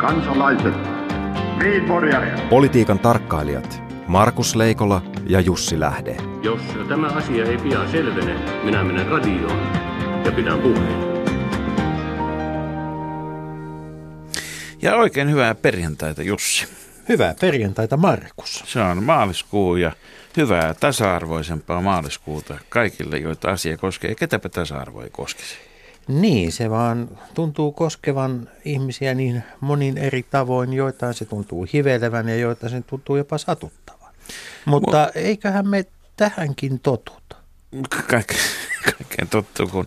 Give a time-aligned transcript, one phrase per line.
[0.00, 0.74] kansalaiset,
[2.50, 6.16] Politiikan tarkkailijat Markus Leikola ja Jussi Lähde.
[6.42, 8.34] Jos tämä asia ei pian selvene,
[8.64, 9.58] minä menen radioon
[10.24, 11.10] ja pidän puheen.
[14.82, 16.66] Ja oikein hyvää perjantaita Jussi.
[17.08, 18.64] Hyvää perjantaita Markus.
[18.66, 19.92] Se on maaliskuu ja
[20.36, 24.14] hyvää tasa-arvoisempaa maaliskuuta kaikille, joita asia koskee.
[24.14, 25.69] Ketäpä tasa-arvo ei koskisi?
[26.10, 32.36] Niin, se vaan tuntuu koskevan ihmisiä niin monin eri tavoin, joitain se tuntuu hivelevän ja
[32.36, 34.14] joitain se tuntuu jopa satuttavan.
[34.64, 37.36] Mutta Mut, eiköhän me tähänkin totuta.
[38.10, 38.34] Kaik,
[39.10, 39.86] kaikkeen tottuu, kun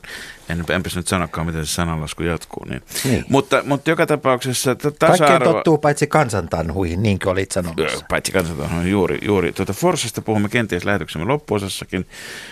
[0.49, 2.65] en, enpä nyt sanokaan, miten se sananlasku jatkuu.
[2.65, 2.81] Niin.
[3.03, 3.25] Niin.
[3.29, 5.17] Mutta, mutta joka tapauksessa tasa-arvo...
[5.17, 8.05] Kaikkeen tottuu paitsi kansantanhuihin, niin kuin olit sanomassa.
[8.09, 9.17] Paitsi kansantanhuihin, juuri.
[9.21, 9.53] juuri.
[9.53, 12.07] Tuota Forssasta puhumme kenties lähetyksemme loppuosassakin,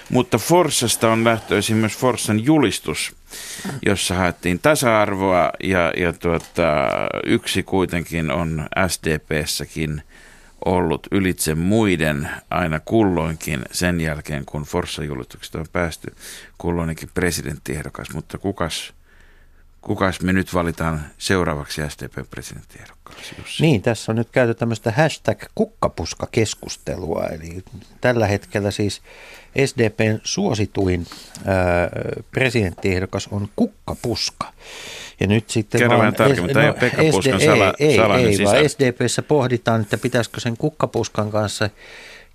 [0.10, 3.16] mutta Forssasta on lähtöisin myös Forssan julistus,
[3.86, 6.88] jossa haettiin tasa-arvoa ja, ja tuota,
[7.26, 10.02] yksi kuitenkin on SDPssäkin–
[10.66, 16.16] ollut ylitse muiden aina kulloinkin sen jälkeen, kun Forssa-julistuksesta on päästy
[16.58, 18.14] kulloinenkin presidenttiehdokas.
[18.14, 18.94] Mutta kukas,
[19.82, 23.36] kukas me nyt valitaan seuraavaksi STP-presidenttiehdokkaaksi?
[23.60, 27.26] Niin, tässä on nyt käyty tämmöistä hashtag kukkapuska-keskustelua.
[27.26, 27.64] Eli
[28.02, 29.02] tällä hetkellä siis
[29.66, 31.08] SDPn suosituin
[32.32, 34.54] presidenttiehdokas on kukkapuska.
[35.22, 37.96] Ja nyt sitten Kerro vaan, tarkemmin, tämä no, ei ole Pekka Puskan SD, sala, ei,
[37.96, 41.70] salainen ei, vaan SDPssä pohditaan, että pitäisikö sen kukkapuskan kanssa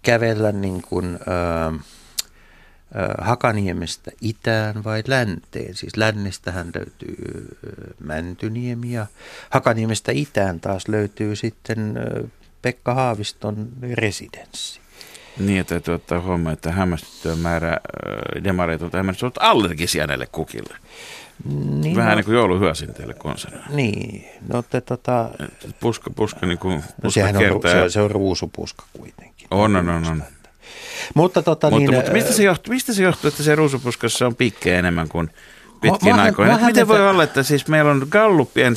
[0.02, 1.80] kävellä niin kuin, äh, äh,
[3.18, 5.74] Hakaniemestä itään vai länteen.
[5.74, 9.06] Siis lännestähän löytyy äh, Mäntyniemi ja
[9.50, 12.30] Hakaniemestä itään taas löytyy sitten äh,
[12.62, 14.80] Pekka Haaviston residenssi.
[15.38, 20.76] Niin, että täytyy ottaa huomioon, että hämmästyttyä määrä äh, demareita on hämmästyttyä allergisia näille kukille.
[21.44, 23.58] Niin, Vähän no, niin kuin jouluhyösin teille konserni.
[23.70, 25.30] Niin, no te tota...
[25.80, 29.48] Puska, puska niin kuin no, sehän on, se, se on ruusupuska kuitenkin.
[29.50, 30.06] On, on, on.
[30.06, 30.22] on.
[31.14, 34.34] Mutta, tota, mutta, niin, mutta mistä, se johtuu, mistä se johtuu, että se ruusupuskassa on
[34.34, 35.30] pikkejä enemmän kuin
[35.80, 36.58] pitkin aikoina?
[36.66, 38.74] Miten voi olla, että siis meillä on Gallupien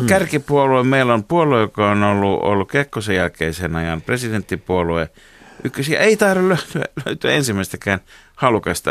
[0.00, 0.06] mm.
[0.06, 5.08] kärkipuolue, meillä on puolue, joka on ollut, ollut Kekkosen jälkeisen ajan presidenttipuolue,
[5.66, 8.00] ykkösiä ei taida löytyä, löytyä ensimmäistäkään
[8.36, 8.90] halukasta.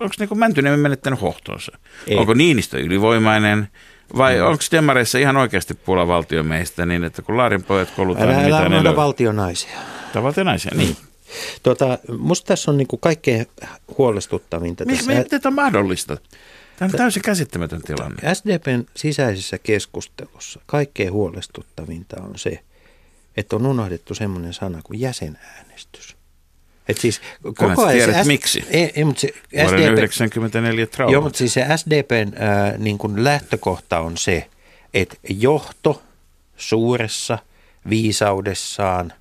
[0.00, 1.78] Onko niinku Mäntyniemen menettänyt hohtonsa?
[2.06, 2.16] Ei.
[2.16, 3.68] Onko Niinistö ylivoimainen?
[4.16, 4.48] Vai no.
[4.48, 8.28] onko demareissa ihan oikeasti puola valtiomeistä niin, että kun Laarin pojat kolutaan...
[8.28, 9.78] Älä, niin älä unohda valtionaisia.
[10.12, 10.96] Tai valtionaisia, niin.
[11.62, 13.46] Tota, musta tässä on niinku kaikkein
[13.98, 14.84] huolestuttavinta.
[14.84, 16.16] Miten tämä on mahdollista?
[16.76, 18.34] Tämä on täysin käsittämätön tilanne.
[18.34, 22.60] SDPn sisäisessä keskustelussa kaikkein huolestuttavinta on se,
[23.38, 26.16] että on unohdettu semmoinen sana kuin jäsenäänestys.
[26.88, 28.64] Et siis koko ajan tiedät, se, miksi.
[28.70, 29.28] Ei, ei, mutta se
[29.66, 31.12] SDP, 94 trauma.
[31.12, 34.48] Joo, mutta siis se SDPn äh, niin kuin lähtökohta on se,
[34.94, 36.02] että johto
[36.56, 37.38] suuressa
[37.88, 39.12] viisaudessaan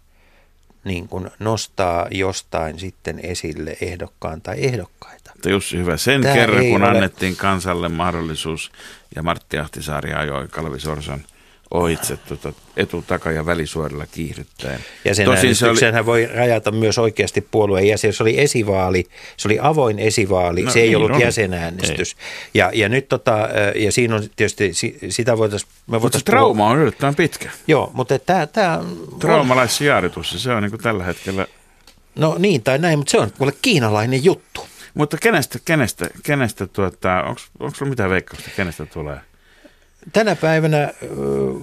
[0.83, 5.31] niin kuin nostaa jostain sitten esille ehdokkaan tai ehdokkaita.
[5.33, 5.97] Mutta Jussi, hyvä.
[5.97, 6.89] Sen Tämä kerran, kun ole...
[6.89, 8.71] annettiin kansalle mahdollisuus
[9.15, 11.25] ja Martti Ahtisaari ajoi Kalvi Sorsan–
[11.71, 14.79] ohitse tuota, etu-, taka- ja välisuorilla kiihdyttäen.
[15.05, 16.05] Ja sen Tosin se oli...
[16.05, 18.13] voi rajata myös oikeasti puolueen jäsen.
[18.13, 19.05] Se oli esivaali,
[19.37, 21.23] se oli avoin esivaali, no, se ei niin, ollut oli.
[21.23, 22.13] jäsenäänestys.
[22.13, 22.25] Ei.
[22.53, 24.73] Ja, ja, nyt tota, ja siinä on tietysti,
[25.09, 25.71] sitä voitaisiin...
[25.85, 26.69] Mutta trauma puhua.
[26.69, 27.49] on yllättävän pitkä.
[27.67, 28.47] Joo, mutta tämä...
[28.47, 28.83] tämä
[29.19, 31.47] Traumalaisjäädytys, se on niin tällä hetkellä...
[32.15, 34.67] No niin tai näin, mutta se on kuule kiinalainen juttu.
[34.93, 37.23] Mutta kenestä, kenestä, kenestä tuota,
[37.59, 39.19] onko sulla mitään veikkausta, kenestä tulee?
[40.13, 40.93] Tänä päivänä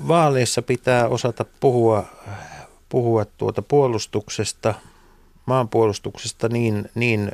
[0.09, 2.05] vaaleissa pitää osata puhua,
[2.89, 4.75] puhua tuota puolustuksesta,
[5.47, 7.33] maanpuolustuksesta niin, niin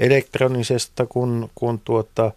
[0.00, 2.32] elektronisesta kuin, kuin tuota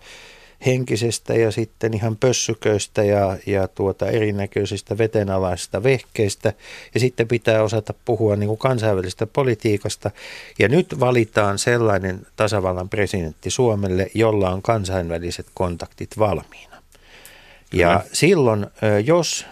[0.66, 6.54] henkisestä ja sitten ihan pössyköistä ja, ja tuota erinäköisistä vetenalaisista vehkeistä.
[6.94, 10.12] Ja sitten pitää osata puhua niin kuin kansainvälisestä politiikasta.
[10.60, 16.71] Ja nyt valitaan sellainen tasavallan presidentti Suomelle, jolla on kansainväliset kontaktit valmiina.
[17.74, 18.09] Ja Kyllä.
[18.14, 18.68] silloin,
[19.06, 19.46] jos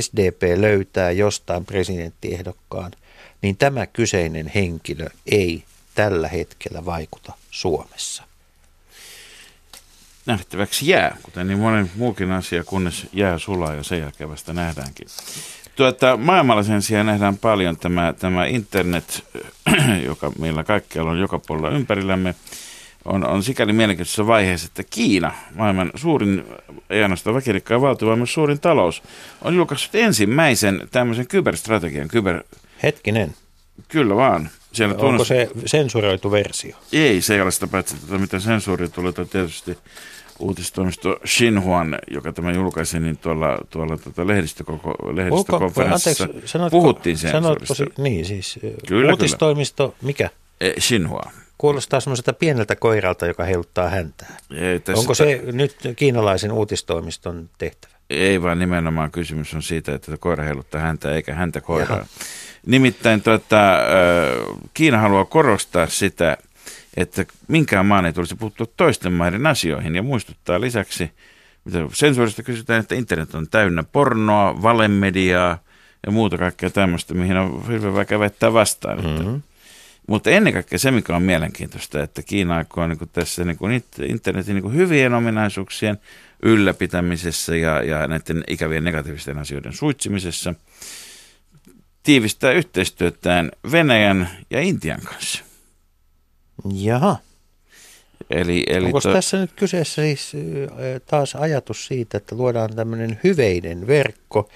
[0.00, 2.92] SDP löytää jostain presidenttiehdokkaan,
[3.42, 5.64] niin tämä kyseinen henkilö ei
[5.94, 8.22] tällä hetkellä vaikuta Suomessa.
[10.26, 15.06] Nähtäväksi jää, kuten niin monen muukin asia, kunnes jää sulaa ja sen jälkeen vasta nähdäänkin.
[15.76, 19.24] Tuota, maailmalla sen sijaan nähdään paljon tämä, tämä internet,
[20.08, 22.34] joka meillä kaikkialla on joka puolella ympärillämme
[23.04, 26.44] on, on sikäli mielenkiintoisessa vaiheessa, että Kiina, maailman suurin,
[26.90, 29.02] ei ainoastaan väkirikkaa valtio, vaan myös suurin talous,
[29.42, 32.08] on julkaissut ensimmäisen tämmöisen kyberstrategian.
[32.08, 32.42] Kyber...
[32.82, 33.34] Hetkinen.
[33.88, 34.50] Kyllä vaan.
[34.72, 35.28] Siellä Onko tunnus...
[35.28, 36.76] se sensuroitu versio?
[36.92, 39.78] Ei, se ei ole sitä paitsi, että mitä sensuuri tulee, tietysti
[40.38, 47.40] uutistoimisto Xinhuan, joka tämä julkaisi, niin tuolla, tuolla tuota lehdistökoko, lehdistökonferenssissa Anteeksi, sanotko, puhuttiin sanotko,
[47.66, 47.74] sensuurista.
[47.74, 48.58] si- Niin siis,
[48.88, 50.30] Kyllä, uutistoimisto, mikä?
[50.60, 51.30] Eh, Xinhua.
[51.62, 54.36] Kuulostaa semmoiselta pieneltä koiralta, joka heiluttaa häntää.
[54.54, 57.92] Ei, tässä Onko se nyt kiinalaisen uutistoimiston tehtävä?
[58.10, 62.06] Ei vaan nimenomaan kysymys on siitä, että koira heiluttaa häntä eikä häntä koiraa.
[62.66, 63.56] Nimittäin tuota,
[64.74, 66.36] Kiina haluaa korostaa sitä,
[66.96, 71.10] että minkään maan ei tulisi puuttua toisten maiden asioihin ja muistuttaa lisäksi,
[71.64, 75.58] mitä sensuurista kysytään, että internet on täynnä pornoa, valemediaa
[76.06, 79.04] ja muuta kaikkea tämmöistä, mihin on hyvin vaikea väittää vastaan.
[79.04, 79.42] Mm-hmm.
[80.08, 84.74] Mutta ennen kaikkea se, mikä on mielenkiintoista, että Kiina aikoo niin tässä niin internetin niin
[84.74, 85.98] hyvien ominaisuuksien
[86.42, 90.54] ylläpitämisessä ja, ja näiden ikävien negatiivisten asioiden suitsimisessa
[92.02, 95.44] tiivistää yhteistyötään Venäjän ja Intian kanssa.
[96.74, 97.16] Jaha.
[98.30, 100.32] Eli, eli Onko to- tässä nyt kyseessä siis
[101.06, 104.48] taas ajatus siitä, että luodaan tämmöinen hyveinen verkko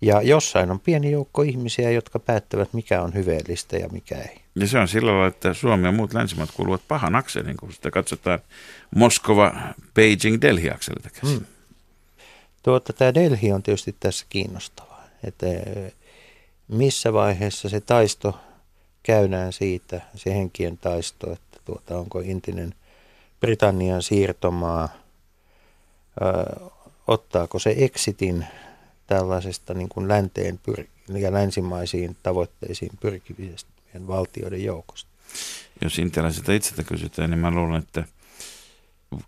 [0.00, 4.39] ja jossain on pieni joukko ihmisiä, jotka päättävät, mikä on hyveellistä ja mikä ei.
[4.54, 7.90] Ja se on sillä lailla, että Suomi ja muut länsimaat kuuluvat pahan akselin, kun sitä
[7.90, 8.38] katsotaan
[8.96, 9.54] Moskova,
[9.94, 11.36] Beijing, Delhi-akselilta käsin.
[11.36, 11.46] Hmm.
[12.62, 15.90] Tuota, tämä Delhi on tietysti tässä kiinnostavaa, että ö,
[16.68, 18.40] missä vaiheessa se taisto
[19.02, 22.74] käydään siitä, se henkien taisto, että tuota, onko intinen
[23.40, 24.88] Britannian siirtomaa,
[26.22, 26.66] ö,
[27.06, 28.46] ottaako se exitin
[29.06, 32.92] tällaisesta niin kuin länteen pyr- ja länsimaisiin tavoitteisiin
[33.92, 35.10] pyrkivien valtioiden joukosta.
[35.82, 38.04] Jos intialaisilta itseltä kysytään, niin mä luulen, että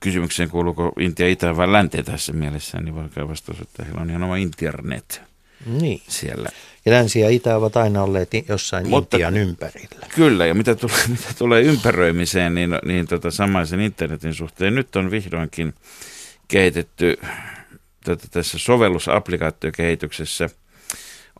[0.01, 4.11] kysymykseen kuuluuko Intia itä vai länteen tässä mielessä, niin voi käydä vastaus, että heillä on
[4.11, 5.23] ihan oma internet
[5.67, 6.03] Niin.
[6.09, 6.49] siellä.
[6.87, 10.07] Ja länsi ja itä ovat aina olleet jossain Mutta- Intian ympärillä.
[10.15, 15.11] Kyllä, ja mitä tulee, mitä tulee ympäröimiseen, niin, niin tota samaisen internetin suhteen nyt on
[15.11, 15.75] vihdoinkin
[16.49, 17.17] kehitetty
[18.05, 20.49] tota, tässä sovellusapplikaatiokehityksessä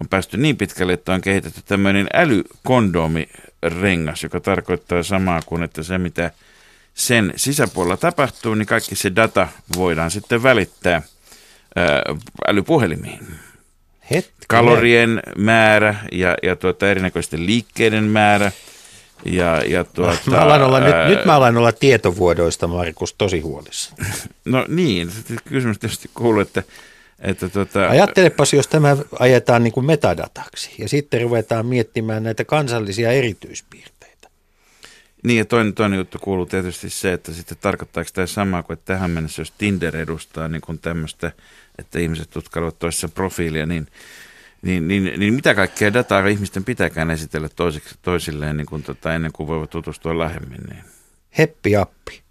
[0.01, 5.99] on päästy niin pitkälle, että on kehitetty tämmöinen älykondomirengas, joka tarkoittaa samaa kuin, että se
[5.99, 6.31] mitä
[6.95, 11.03] sen sisäpuolella tapahtuu, niin kaikki se data voidaan sitten välittää
[11.77, 12.03] ää,
[12.49, 13.21] älypuhelimiin
[14.11, 14.33] Hetki.
[14.49, 18.53] kalorien määrä ja, ja tuota, erinäköisten liikkeiden määrä.
[19.25, 23.41] Ja, ja tuota, Mä alan olla, ää, nyt, nyt mä alan olla tietovuodoista, Markus, tosi
[23.41, 23.95] huolissa.
[24.45, 25.11] No niin,
[25.49, 26.63] kysymys tietysti kuuluu, että,
[27.19, 33.13] että tuota, Ajattelepas, jos tämä ajetaan niin kuin metadataksi ja sitten ruvetaan miettimään näitä kansallisia
[33.13, 34.29] erityispiirteitä.
[35.25, 38.95] niin ja toinen, toinen juttu kuuluu tietysti se, että sitten tarkoittaako tämä samaa kuin, että
[38.95, 41.33] tähän mennessä, jos Tinder edustaa niin kuin tämmöistä,
[41.79, 43.87] että ihmiset tutkailevat toisessa profiilia, niin
[44.63, 49.33] niin, niin, niin mitä kaikkea dataa ihmisten pitääkään esitellä toisiksi, toisilleen niin kuin, tota, ennen
[49.33, 50.61] kuin voivat tutustua lähemmin?
[50.71, 50.85] Niin.
[51.39, 52.23] Heppi appi.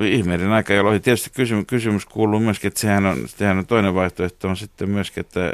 [0.00, 4.48] Ihmeiden aika, jolloin tietysti kysymys, kysymys kuuluu myöskin, että sehän on, sehän on toinen vaihtoehto
[4.48, 5.52] on sitten myöskin, että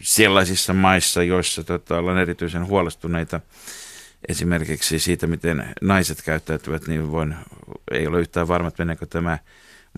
[0.00, 3.40] sellaisissa maissa, joissa tota, ollaan erityisen huolestuneita
[4.28, 7.34] esimerkiksi siitä, miten naiset käyttäytyvät, niin voin,
[7.90, 9.38] ei ole yhtään varma, että meneekö tämä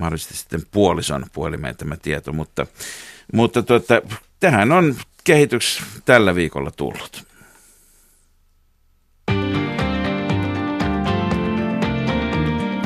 [0.00, 2.66] mahdollisesti sitten puolison puhelimeen tämä tieto, mutta,
[3.32, 4.02] mutta tuota,
[4.40, 7.27] tähän on kehitys tällä viikolla tullut.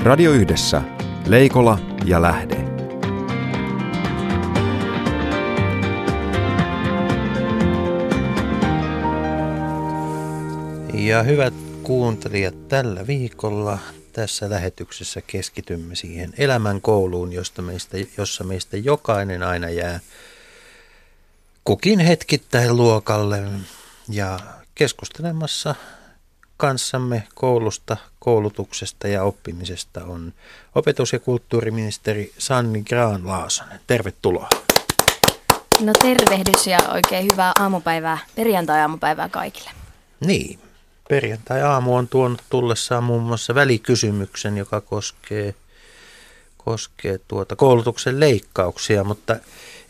[0.05, 0.83] Radio Yhdessä.
[1.27, 2.57] Leikola ja Lähde.
[10.95, 13.79] Ja hyvät kuuntelijat, tällä viikolla
[14.13, 20.01] tässä lähetyksessä keskitymme siihen elämän kouluun, josta meistä, jossa meistä jokainen aina jää
[21.65, 23.43] kukin hetkittäin luokalle
[24.09, 24.39] ja
[24.75, 25.75] keskustelemassa
[26.63, 30.33] kanssamme koulusta, koulutuksesta ja oppimisesta on
[30.75, 33.81] opetus- ja kulttuuriministeri Sanni Graan-Laasonen.
[33.87, 34.49] Tervetuloa.
[35.81, 39.71] No tervehdys ja oikein hyvää aamupäivää, perjantai-aamupäivää kaikille.
[40.21, 40.59] Niin,
[41.09, 45.55] perjantai-aamu on tuonut tullessaan muun muassa välikysymyksen, joka koskee,
[46.57, 49.37] koskee tuota koulutuksen leikkauksia, mutta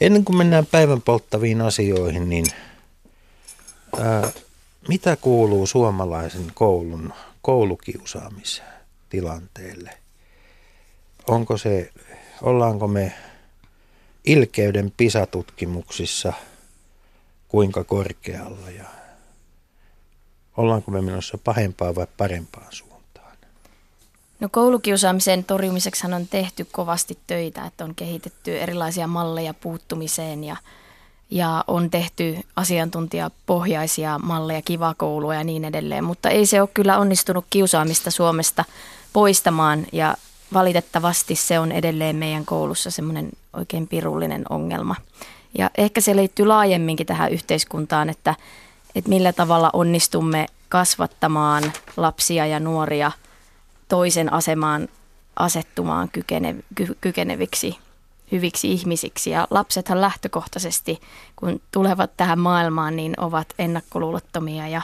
[0.01, 2.47] ennen kuin mennään päivän polttaviin asioihin, niin
[4.01, 4.31] ää,
[4.89, 7.13] mitä kuuluu suomalaisen koulun
[7.43, 9.91] koulukiusaamistilanteelle?
[11.27, 11.93] Onko se,
[12.43, 13.13] ollaanko me
[14.25, 16.33] ilkeyden pisatutkimuksissa
[17.49, 18.85] kuinka korkealla ja
[20.57, 23.37] ollaanko me menossa pahempaan vai parempaan suuntaan?
[24.41, 30.57] No koulukiusaamisen torjumiseksi on tehty kovasti töitä, että on kehitetty erilaisia malleja puuttumiseen ja,
[31.33, 37.45] ja on tehty asiantuntijapohjaisia malleja, kivakoulua ja niin edelleen, mutta ei se ole kyllä onnistunut
[37.51, 38.65] kiusaamista Suomesta
[39.13, 40.17] poistamaan ja
[40.53, 44.97] valitettavasti se on edelleen meidän koulussa semmoinen oikein pirullinen ongelma.
[45.59, 48.35] Ja ehkä se liittyy laajemminkin tähän yhteiskuntaan, että,
[48.95, 53.13] että millä tavalla onnistumme kasvattamaan lapsia ja nuoria
[53.89, 54.89] toisen asemaan
[55.37, 57.79] asettumaan kykene, ky, kykeneviksi
[58.33, 59.31] hyviksi ihmisiksi.
[59.31, 61.01] Ja lapsethan lähtökohtaisesti,
[61.37, 64.83] kun tulevat tähän maailmaan, niin ovat ennakkoluulottomia ja,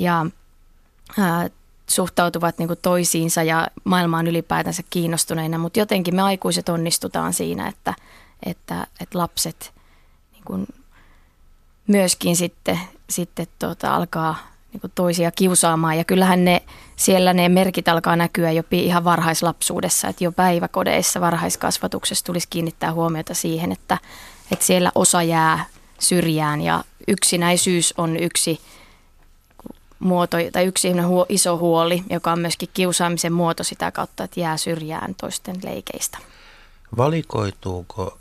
[0.00, 0.26] ja
[1.18, 1.50] ää,
[1.86, 5.58] suhtautuvat niin kuin toisiinsa ja maailmaan ylipäätänsä kiinnostuneina.
[5.58, 7.94] Mutta jotenkin me aikuiset onnistutaan siinä, että,
[8.46, 9.72] että, että lapset
[10.32, 10.66] niin kuin
[11.86, 14.36] myöskin sitten, sitten tuota, alkaa
[14.72, 15.98] niin kuin toisia kiusaamaan.
[15.98, 16.62] Ja kyllähän ne,
[16.96, 23.34] siellä ne merkit alkaa näkyä jo ihan varhaislapsuudessa, että jo päiväkodeissa varhaiskasvatuksessa tulisi kiinnittää huomiota
[23.34, 23.98] siihen, että,
[24.52, 25.66] että siellä osa jää
[25.98, 28.60] syrjään ja yksinäisyys on yksi
[29.98, 30.88] muoto tai yksi
[31.28, 36.18] iso huoli, joka on myöskin kiusaamisen muoto sitä kautta, että jää syrjään toisten leikeistä.
[36.96, 38.18] Valikoituuko,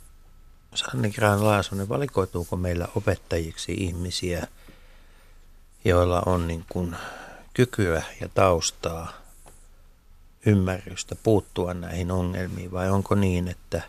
[0.76, 4.48] Sanni Graan Laasonen, valikoituuko meillä opettajiksi ihmisiä–
[5.86, 6.96] joilla on niin kuin
[7.54, 9.14] kykyä ja taustaa,
[10.46, 13.82] ymmärrystä puuttua näihin ongelmiin, vai onko niin, että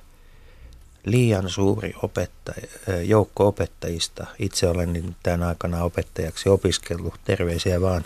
[1.04, 2.66] liian suuri opettaja,
[3.04, 8.04] joukko opettajista, itse olen tämän aikana opettajaksi opiskellut, terveisiä vaan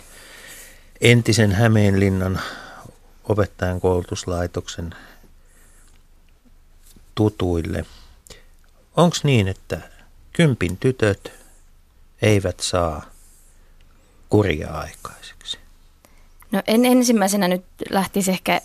[1.01, 2.41] entisen Hämeenlinnan
[3.23, 4.95] opettajan koulutuslaitoksen
[7.15, 7.85] tutuille.
[8.97, 9.81] Onko niin, että
[10.33, 11.31] kympin tytöt
[12.21, 13.12] eivät saa
[14.33, 15.57] kuria aikaiseksi?
[16.51, 18.61] No en ensimmäisenä nyt lähtisi ehkä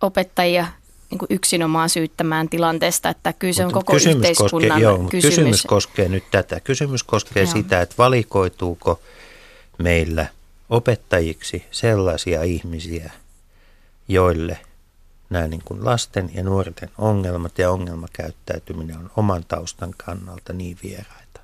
[0.00, 0.66] opettajia
[1.10, 5.36] niin kuin yksinomaan syyttämään tilanteesta, että kyllä se on koko kysymys yhteiskunnan koskee, joo, kysymys.
[5.36, 6.60] Kysymys koskee nyt tätä.
[6.60, 7.52] Kysymys koskee joo.
[7.52, 9.00] sitä, että valikoituuko
[9.78, 10.26] meillä
[10.70, 13.10] opettajiksi sellaisia ihmisiä,
[14.08, 14.58] joille
[15.30, 21.37] nämä niin kuin lasten ja nuorten ongelmat ja ongelmakäyttäytyminen on oman taustan kannalta niin vieraita.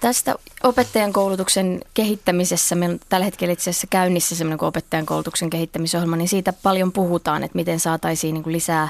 [0.00, 5.50] Tästä opettajan koulutuksen kehittämisessä, meillä on tällä hetkellä itse asiassa käynnissä semmoinen kuin opettajan koulutuksen
[5.50, 8.88] kehittämisohjelma, niin siitä paljon puhutaan, että miten saataisiin niin kuin lisää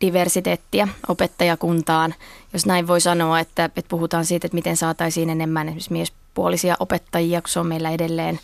[0.00, 2.14] diversiteettiä opettajakuntaan.
[2.52, 7.42] Jos näin voi sanoa, että, että puhutaan siitä, että miten saataisiin enemmän esimerkiksi miespuolisia opettajia,
[7.42, 8.40] kun se on meillä edelleen,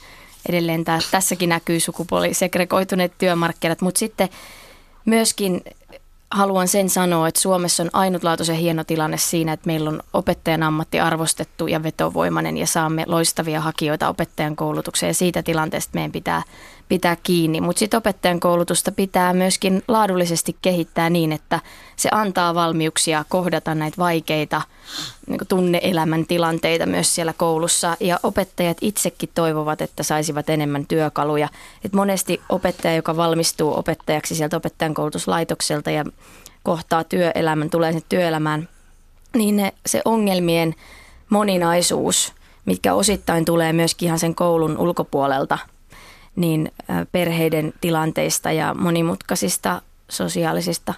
[0.48, 4.28] edelleen tää, tässäkin näkyy sukupuolisegregoituneet työmarkkinat, mutta sitten
[5.04, 5.60] myöskin
[6.32, 11.00] haluan sen sanoa, että Suomessa on ainutlaatuisen hieno tilanne siinä, että meillä on opettajan ammatti
[11.00, 15.10] arvostettu ja vetovoimainen ja saamme loistavia hakijoita opettajan koulutukseen.
[15.10, 16.42] Ja siitä tilanteesta meidän pitää
[16.92, 17.60] pitää kiinni.
[17.60, 21.60] Mutta sitten opettajan koulutusta pitää myöskin laadullisesti kehittää niin, että
[21.96, 24.62] se antaa valmiuksia kohdata näitä vaikeita
[25.26, 27.96] niin tunneelämän tilanteita myös siellä koulussa.
[28.00, 31.48] Ja opettajat itsekin toivovat, että saisivat enemmän työkaluja.
[31.84, 36.04] Et monesti opettaja, joka valmistuu opettajaksi sieltä opettajan koulutuslaitokselta ja
[36.62, 38.68] kohtaa työelämän, tulee sinne työelämään,
[39.36, 40.74] niin ne, se ongelmien
[41.30, 42.32] moninaisuus,
[42.64, 45.58] mitkä osittain tulee myöskin ihan sen koulun ulkopuolelta–
[46.36, 46.72] niin
[47.12, 50.94] perheiden tilanteista ja monimutkaisista sosiaalisista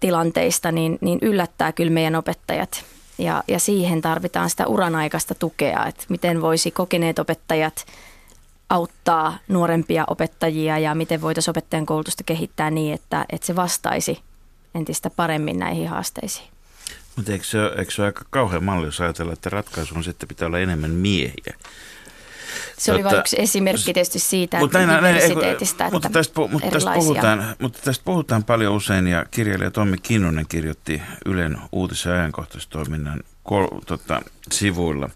[0.00, 2.84] tilanteista, niin, niin yllättää kyllä meidän opettajat.
[3.18, 7.86] Ja, ja siihen tarvitaan sitä uranaikaista tukea, että miten voisi kokeneet opettajat
[8.70, 14.20] auttaa nuorempia opettajia ja miten voitaisiin opettajan koulutusta kehittää niin, että, että se vastaisi
[14.74, 16.48] entistä paremmin näihin haasteisiin.
[17.16, 20.10] Mutta eikö se, eikö se ole aika kauhean malli, jos ajatellaan, että ratkaisu on se,
[20.10, 21.56] että pitää olla enemmän miehiä?
[22.78, 26.70] Se oli vain yksi esimerkki tietysti siitä, mutta että näin, diversiteetistä, näin, mutta tästä, mutta,
[26.70, 32.12] tästä puhutaan, mutta tästä puhutaan paljon usein ja kirjailija Tommi Kinnunen kirjoitti Ylen uutis- ja
[32.12, 35.08] ajankohtaistoiminnan kol, tota, sivuilla,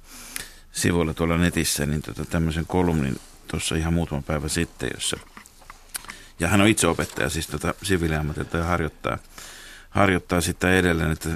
[0.72, 3.16] sivuilla tuolla netissä niin tota, tämmöisen kolumnin
[3.48, 5.16] tuossa ihan muutama päivä sitten, jossa
[6.40, 9.18] ja hän on itse opettaja siis tota, siviiliammatilta ja harjoittaa,
[9.90, 11.28] harjoittaa sitä edelleen, että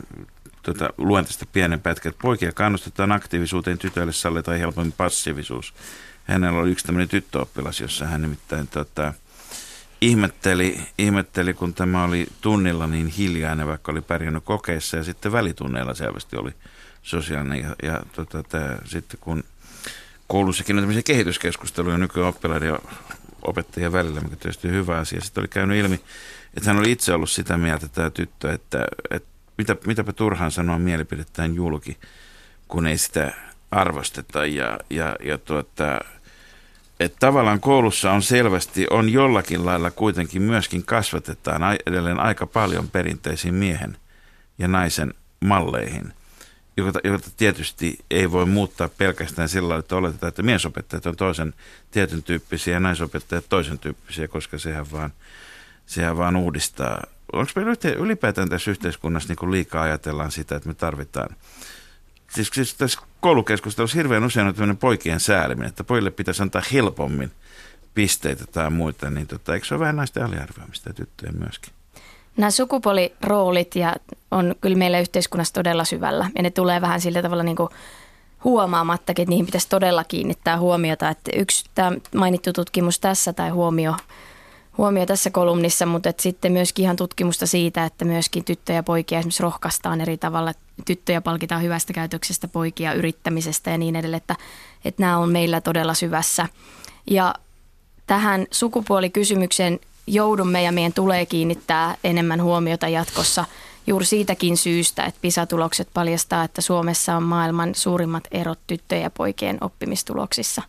[0.63, 5.75] tota, luen tästä pienen pätkän, että poikia kannustetaan aktiivisuuteen, tytöille sallitaan helpommin passiivisuus.
[6.25, 9.13] Hänellä oli yksi tämmöinen tyttöoppilas, jossa hän nimittäin tota,
[10.01, 15.95] ihmetteli, ihmetteli, kun tämä oli tunnilla niin hiljainen, vaikka oli pärjännyt kokeessa, ja sitten välitunneilla
[15.95, 16.51] selvästi oli
[17.03, 17.61] sosiaalinen.
[17.63, 19.45] Ja, ja tota, tämä, sitten kun
[20.27, 22.79] koulussakin on tämmöisiä kehityskeskusteluja nykyään oppilaiden ja
[23.43, 25.21] opettajien välillä, mikä tietysti hyvä asia.
[25.21, 26.01] Sitten oli käynyt ilmi,
[26.57, 29.29] että hän oli itse ollut sitä mieltä, tämä tyttö, että, että
[29.59, 31.99] mitä, mitäpä turhaan sanoa mielipidettään julki,
[32.69, 33.33] kun ei sitä
[33.75, 34.47] arvosteta.
[34.47, 36.01] Ja, ja, ja tuota,
[37.01, 43.55] että tavallaan koulussa on selvästi, on jollakin lailla kuitenkin myöskin kasvatetaan edelleen aika paljon perinteisiin
[43.55, 43.97] miehen
[44.59, 45.15] ja naisen
[45.45, 46.13] malleihin.
[46.77, 51.55] jota, jota tietysti ei voi muuttaa pelkästään sillä että oletetaan, että miesopettajat on toisen
[51.91, 55.13] tietyn tyyppisiä ja naisopettajat toisen tyyppisiä, koska sehän vaan,
[55.87, 57.03] sehän vaan uudistaa.
[57.33, 61.37] Onko meillä ylipäätään tässä yhteiskunnassa niin liikaa ajatellaan sitä, että me tarvitaan
[62.35, 67.31] Siis, siis tässä koulukeskustelussa hirveän usein on tämmöinen poikien sääliminen, että pojille pitäisi antaa helpommin
[67.95, 71.73] pisteitä tai muita, niin tota, eikö se ole vähän naisten aliarvioimista ja tyttöjen myöskin?
[72.37, 73.95] Nämä sukupuoliroolit ja
[74.31, 77.69] on kyllä meillä yhteiskunnassa todella syvällä ja ne tulee vähän sillä tavalla niin kuin
[78.45, 81.09] huomaamattakin, että niihin pitäisi todella kiinnittää huomiota.
[81.09, 83.97] Että yksi tämä mainittu tutkimus tässä tai huomio,
[84.79, 89.19] huomio tässä kolumnissa, mutta että sitten myöskin ihan tutkimusta siitä, että myöskin tyttöjä ja poikia
[89.19, 90.53] esimerkiksi rohkaistaan eri tavalla.
[90.85, 94.37] Tyttöjä palkitaan hyvästä käytöksestä, poikia yrittämisestä ja niin edelleen, että,
[94.85, 96.49] että nämä on meillä todella syvässä.
[97.11, 97.35] Ja
[98.07, 103.45] tähän sukupuolikysymykseen joudumme ja meidän tulee kiinnittää enemmän huomiota jatkossa
[103.87, 109.59] juuri siitäkin syystä, että PISA-tulokset paljastaa, että Suomessa on maailman suurimmat erot tyttöjen ja poikien
[109.61, 110.63] oppimistuloksissa.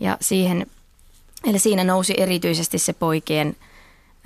[0.00, 0.66] Ja siihen,
[1.46, 3.56] eli siinä nousi erityisesti se poikien,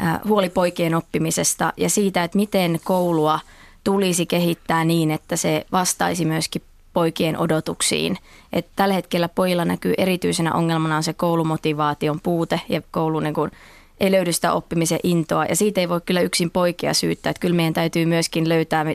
[0.00, 3.40] äh, huoli poikien oppimisesta ja siitä, että miten koulua
[3.84, 8.18] tulisi kehittää niin, että se vastaisi myöskin poikien odotuksiin.
[8.52, 13.50] Et tällä hetkellä pojilla näkyy erityisenä ongelmana on se koulumotivaation puute ja koulun niin kuin,
[14.00, 15.44] ei löydy sitä oppimisen intoa.
[15.44, 17.30] Ja siitä ei voi kyllä yksin poikia syyttää.
[17.30, 18.86] Että kyllä meidän täytyy myöskin löytää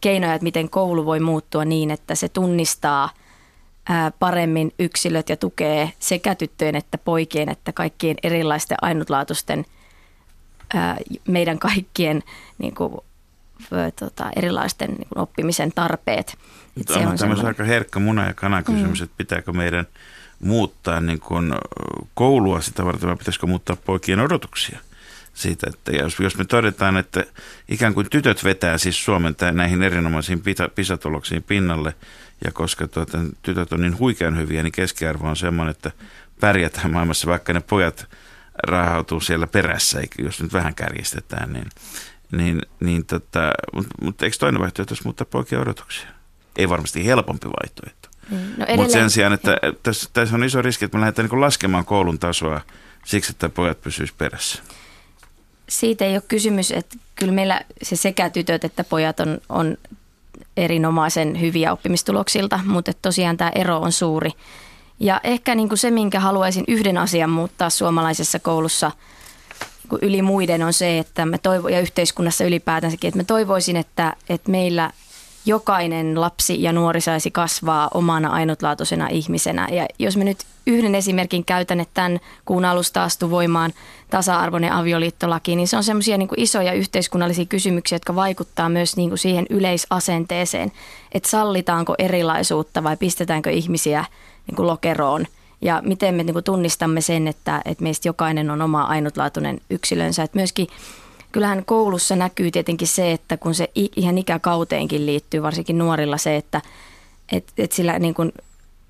[0.00, 3.10] keinoja, että miten koulu voi muuttua niin, että se tunnistaa
[4.18, 9.64] paremmin yksilöt ja tukee sekä tyttöjen että poikien että kaikkien erilaisten ainutlaatuisten
[11.28, 12.22] meidän kaikkien
[12.58, 12.96] niin kuin,
[13.98, 16.38] tota, erilaisten niin kuin oppimisen tarpeet.
[16.86, 19.04] Tämä on, on aika herkkä muna- ja kanakysymys, mm.
[19.04, 19.86] että pitääkö meidän–
[20.42, 21.54] muuttaa niin kuin
[22.14, 24.78] koulua sitä varten, vai pitäisikö muuttaa poikien odotuksia
[25.34, 27.24] siitä, että jos, jos me todetaan, että
[27.68, 30.42] ikään kuin tytöt vetää siis Suomen näihin erinomaisiin
[30.74, 31.94] pisatuloksiin pinnalle,
[32.44, 35.90] ja koska tuota, tytöt on niin huikean hyviä, niin keskiarvo on semmoinen, että
[36.40, 38.06] pärjätään maailmassa, vaikka ne pojat
[38.66, 41.68] rahautuu siellä perässä, jos nyt vähän kärjistetään, niin,
[42.32, 46.08] niin, niin tota, mutta mut eikö toinen vaihtoehto, jos muuttaa poikien odotuksia?
[46.56, 48.08] Ei varmasti helpompi vaihtoehto.
[48.30, 48.54] Niin.
[48.56, 51.84] No Mutta sen sijaan, että tässä, tässä on iso riski, että me lähdetään niin laskemaan
[51.84, 52.60] koulun tasoa
[53.04, 54.62] siksi, että pojat pysyisivät perässä.
[55.68, 59.76] Siitä ei ole kysymys, että kyllä meillä se sekä tytöt että pojat on, on
[60.56, 64.30] erinomaisen hyviä oppimistuloksilta, mutta tosiaan tämä ero on suuri.
[65.00, 68.90] Ja ehkä niin kuin se, minkä haluaisin yhden asian muuttaa suomalaisessa koulussa
[69.90, 74.16] niin yli muiden on se, että me toivo, ja yhteiskunnassa ylipäätänsäkin, että me toivoisin, että,
[74.28, 74.90] että meillä
[75.46, 79.68] jokainen lapsi ja nuori saisi kasvaa omana ainutlaatuisena ihmisenä.
[79.72, 83.72] Ja jos me nyt yhden esimerkin käytän, että tämän kuun alusta astui voimaan
[84.10, 89.18] tasa-arvoinen avioliittolaki, niin se on semmoisia niin isoja yhteiskunnallisia kysymyksiä, jotka vaikuttaa myös niin kuin
[89.18, 90.72] siihen yleisasenteeseen,
[91.12, 94.04] että sallitaanko erilaisuutta vai pistetäänkö ihmisiä
[94.46, 95.26] niin kuin lokeroon.
[95.60, 100.22] Ja miten me niin kuin tunnistamme sen, että, että meistä jokainen on oma ainutlaatuinen yksilönsä.
[100.22, 100.66] Että myöskin
[101.32, 106.62] kyllähän koulussa näkyy tietenkin se, että kun se ihan ikäkauteenkin liittyy, varsinkin nuorilla se, että
[107.32, 108.32] et, et sillä niin kuin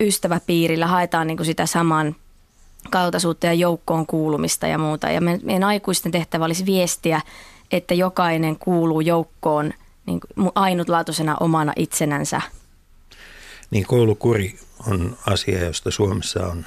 [0.01, 2.17] ystäväpiirillä haetaan niin kuin sitä saman
[2.91, 5.11] kaltaisuutta ja joukkoon kuulumista ja muuta.
[5.11, 7.21] Ja meidän aikuisten tehtävä olisi viestiä,
[7.73, 9.73] että jokainen kuuluu joukkoon
[10.07, 12.41] niin kuin ainutlaatuisena omana itsenänsä.
[13.71, 16.65] Niin koulukuri on asia, josta Suomessa on,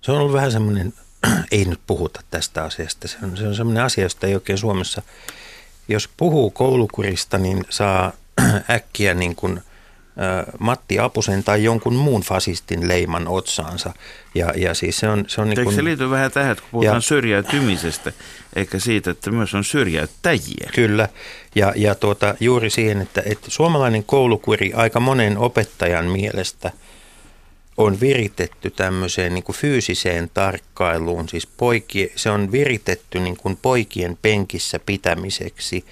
[0.00, 0.92] se on ollut vähän semmoinen
[1.52, 3.08] ei nyt puhuta tästä asiasta.
[3.08, 5.02] Se on, se on sellainen asia, josta ei oikein Suomessa,
[5.88, 8.12] jos puhuu koulukurista, niin saa
[8.70, 9.62] äkkiä niin kuin
[10.58, 13.92] Matti Apusen tai jonkun muun fasistin leiman otsaansa.
[14.34, 16.96] Ja, ja siis se on, se on niin kuin, se liittyy vähän tähän, kun puhutaan
[16.96, 18.12] ja, syrjäytymisestä,
[18.56, 20.70] eikä siitä, että myös on syrjäyttäjiä.
[20.74, 21.08] Kyllä,
[21.54, 26.70] ja, ja tuota, juuri siihen, että, että suomalainen koulukuri aika monen opettajan mielestä–
[27.76, 34.18] on viritetty tämmöiseen niin kuin fyysiseen tarkkailuun, siis poiki, se on viritetty niin kuin poikien
[34.22, 35.84] penkissä pitämiseksi.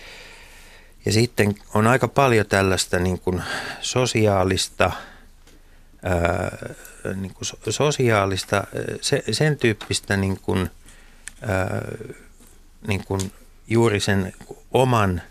[1.04, 3.42] Ja sitten on aika paljon tällaista niin kuin
[3.80, 4.90] sosiaalista,
[6.02, 6.74] ää,
[7.14, 8.64] niin kuin sosiaalista
[9.00, 10.70] se, sen tyyppistä niin kuin,
[11.40, 11.88] ää,
[12.86, 13.32] niin kuin
[13.68, 14.32] juuri sen
[14.72, 15.22] oman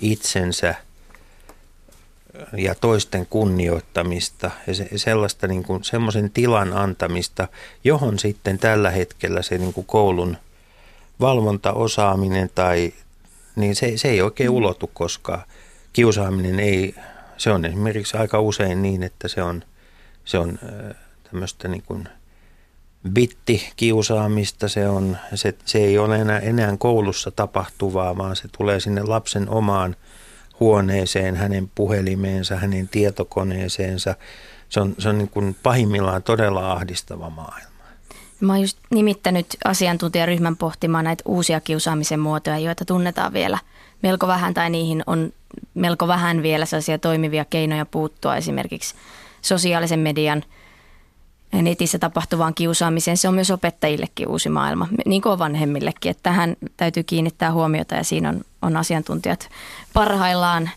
[0.00, 0.74] itsensä–
[2.56, 7.48] ja toisten kunnioittamista ja se, sellaista niin kuin, semmoisen tilan antamista,
[7.84, 10.36] johon sitten tällä hetkellä se niin kuin koulun
[11.20, 12.92] valvontaosaaminen tai
[13.56, 14.56] niin se, se ei oikein mm.
[14.56, 15.46] ulotu, koska
[15.92, 16.94] kiusaaminen ei,
[17.36, 19.62] se on esimerkiksi aika usein niin, että se on,
[20.24, 20.58] se on
[21.30, 22.08] tämmöistä niin kuin
[23.12, 29.02] bittikiusaamista, se, on, se, se ei ole enää, enää koulussa tapahtuvaa, vaan se tulee sinne
[29.02, 29.96] lapsen omaan
[30.60, 34.14] huoneeseen, hänen puhelimeensa, hänen tietokoneeseensa.
[34.68, 37.76] Se on, se on niin kuin pahimmillaan todella ahdistava maailma.
[38.40, 43.58] Mä oon just nimittänyt asiantuntijaryhmän pohtimaan näitä uusia kiusaamisen muotoja, joita tunnetaan vielä
[44.02, 45.32] melko vähän tai niihin on
[45.74, 48.94] melko vähän vielä sellaisia toimivia keinoja puuttua esimerkiksi
[49.42, 50.44] sosiaalisen median
[51.52, 53.16] netissä tapahtuvaan kiusaamiseen.
[53.16, 58.04] Se on myös opettajillekin uusi maailma, niin kuin vanhemmillekin, että tähän täytyy kiinnittää huomiota ja
[58.04, 59.48] siinä on, on asiantuntijat
[59.92, 60.70] parhaillaan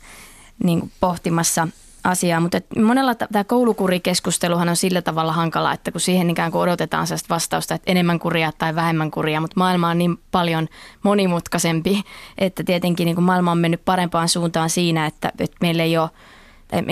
[0.64, 1.68] niin pohtimassa
[2.04, 7.08] asiaa, mutta monella tämä koulukurikeskusteluhan on sillä tavalla hankala, että kun siihen ikään kuin odotetaan
[7.08, 10.68] sellaista vastausta, että enemmän kuria tai vähemmän kuria, mutta maailma on niin paljon
[11.04, 12.04] monimutkaisempi,
[12.38, 16.10] että tietenkin niin kuin maailma on mennyt parempaan suuntaan siinä, että, että meillä ei ole,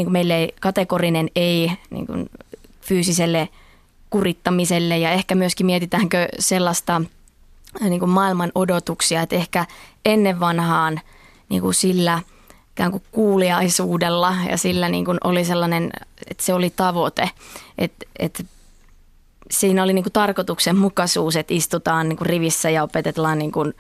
[0.10, 2.30] meillä ei kategorinen ei niin kuin
[2.82, 3.50] fyysiselle
[4.10, 7.02] kurittamiselle ja ehkä myöskin mietitäänkö sellaista
[7.82, 9.66] niin kuin maailman odotuksia, että ehkä
[10.06, 11.02] ennen vanhaan
[11.50, 12.22] niin kuin sillä–
[12.78, 15.90] ikään kuin kuuliaisuudella ja sillä niin kuin oli sellainen,
[16.28, 17.30] että se oli tavoite,
[17.78, 18.44] että, että
[19.52, 23.74] siinä oli niin kuin tarkoituksenmukaisuus, että istutaan niin kuin rivissä ja opetetaan niin kuin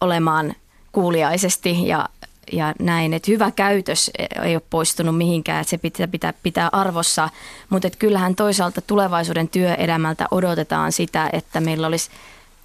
[0.00, 0.54] olemaan
[0.92, 2.08] kuuliaisesti ja,
[2.52, 3.14] ja näin.
[3.14, 4.10] Että hyvä käytös
[4.42, 7.28] ei ole poistunut mihinkään, että se pitää pitää, pitää arvossa,
[7.70, 12.10] mutta kyllähän toisaalta tulevaisuuden työelämältä odotetaan sitä, että meillä olisi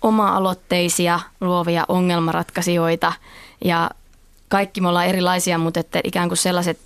[0.02, 3.13] oma-aloitteisia luovia ongelmanratkaisijoita
[3.65, 3.89] ja
[4.50, 6.80] kaikki me ollaan erilaisia, mutta että ikään kuin sellaiset,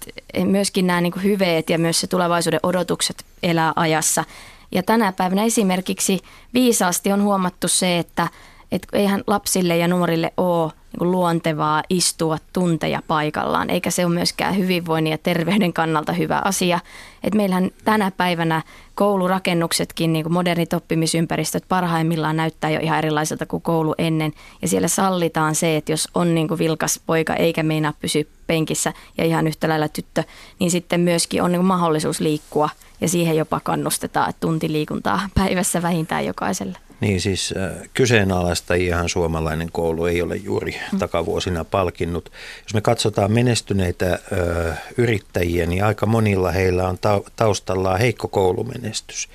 [0.46, 4.24] myöskin nämä niin kuin hyveet ja myös se tulevaisuuden odotukset elää ajassa.
[4.72, 6.20] Ja tänä päivänä esimerkiksi
[6.54, 8.28] viisaasti on huomattu se, että,
[8.72, 14.58] että eihän lapsille ja nuorille ole niin luontevaa istua tunteja paikallaan, eikä se ole myöskään
[14.58, 16.80] hyvinvoinnin ja terveyden kannalta hyvä asia.
[17.24, 18.62] Et meillähän tänä päivänä
[18.96, 24.34] koulurakennuksetkin, niin modernit oppimisympäristöt parhaimmillaan näyttää jo ihan erilaiselta kuin koulu ennen.
[24.62, 29.26] Ja siellä sallitaan se, että jos on niin vilkas poika eikä meinaa pysyä penkissä ja
[29.26, 30.24] ihan yhtä lailla tyttö,
[30.60, 32.70] niin sitten myöskin on niin mahdollisuus liikkua
[33.02, 36.87] ja siihen jopa kannustetaan, että tunti liikuntaa päivässä vähintään jokaiselle.
[37.00, 41.00] Niin siis äh, kyseenalaista ihan suomalainen koulu ei ole juuri mm.
[41.00, 42.32] takavuosina palkinnut.
[42.64, 49.30] Jos me katsotaan menestyneitä äh, yrittäjiä, niin aika monilla heillä on ta- taustallaan heikko koulumenestys.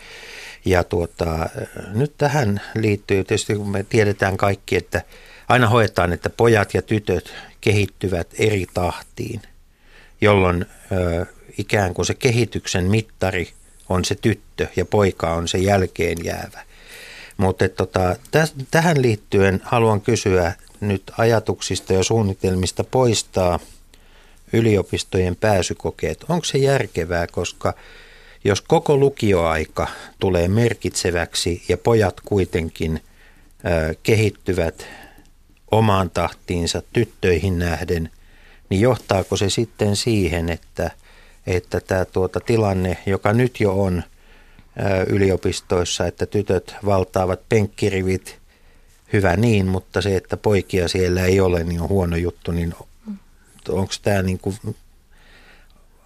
[0.64, 1.48] Ja tuota, äh,
[1.94, 5.02] nyt tähän liittyy tietysti, kun me tiedetään kaikki, että
[5.48, 9.42] aina hoetaan, että pojat ja tytöt kehittyvät eri tahtiin,
[10.20, 13.52] jolloin äh, ikään kuin se kehityksen mittari
[13.88, 16.71] on se tyttö ja poika on se jälkeen jäävä.
[17.36, 23.58] Mutta tota, täs, tähän liittyen haluan kysyä nyt ajatuksista ja suunnitelmista poistaa
[24.52, 26.24] yliopistojen pääsykokeet.
[26.28, 27.74] Onko se järkevää, koska
[28.44, 34.86] jos koko lukioaika tulee merkitseväksi ja pojat kuitenkin ö, kehittyvät
[35.70, 38.10] omaan tahtiinsa tyttöihin nähden,
[38.68, 40.90] niin johtaako se sitten siihen, että,
[41.46, 44.02] että tämä tuota tilanne, joka nyt jo on
[45.06, 48.38] yliopistoissa, että tytöt valtaavat penkkirivit,
[49.12, 52.74] hyvä niin, mutta se, että poikia siellä ei ole, niin on huono juttu, niin
[53.68, 54.56] onko tämä niin kuin,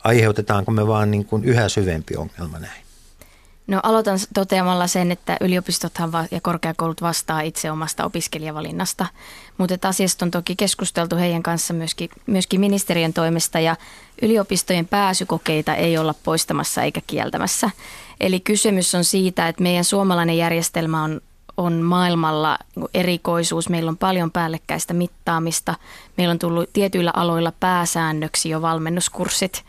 [0.04, 2.86] aiheutetaanko me vaan niin kuin yhä syvempi ongelma näin?
[3.66, 9.06] No aloitan toteamalla sen, että yliopistothan ja korkeakoulut vastaa itse omasta opiskelijavalinnasta,
[9.58, 13.76] mutta asiasta on toki keskusteltu heidän kanssa myöskin, myöskin ministeriön toimesta ja
[14.22, 17.70] yliopistojen pääsykokeita ei olla poistamassa eikä kieltämässä.
[18.20, 21.20] Eli kysymys on siitä, että meidän suomalainen järjestelmä on,
[21.56, 22.58] on maailmalla
[22.94, 23.68] erikoisuus.
[23.68, 25.74] Meillä on paljon päällekkäistä mittaamista.
[26.16, 29.64] Meillä on tullut tietyillä aloilla pääsäännöksi jo valmennuskurssit,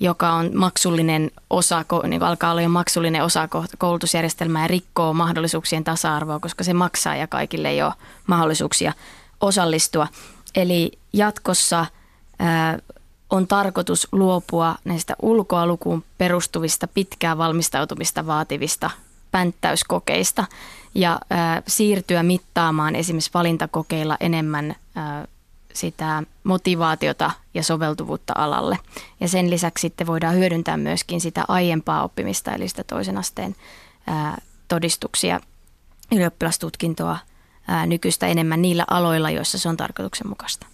[0.00, 6.40] joka on maksullinen osa, niin alkaa olla jo maksullinen osa koulutusjärjestelmää ja rikkoo mahdollisuuksien tasa-arvoa,
[6.40, 7.92] koska se maksaa ja kaikille ei ole
[8.26, 8.92] mahdollisuuksia
[9.40, 10.08] osallistua.
[10.54, 11.86] Eli jatkossa
[13.30, 18.90] on tarkoitus luopua näistä ulkoa lukuun perustuvista pitkää valmistautumista vaativista
[19.30, 20.44] pänttäyskokeista
[20.94, 25.26] ja ää, siirtyä mittaamaan esimerkiksi valintakokeilla enemmän ää,
[25.72, 28.78] sitä motivaatiota ja soveltuvuutta alalle.
[29.20, 33.56] Ja sen lisäksi sitten voidaan hyödyntää myöskin sitä aiempaa oppimista, eli sitä toisen asteen
[34.06, 35.40] ää, todistuksia,
[36.12, 37.18] ylioppilastutkintoa
[37.68, 40.66] ää, nykyistä enemmän niillä aloilla, joissa se on tarkoituksenmukaista.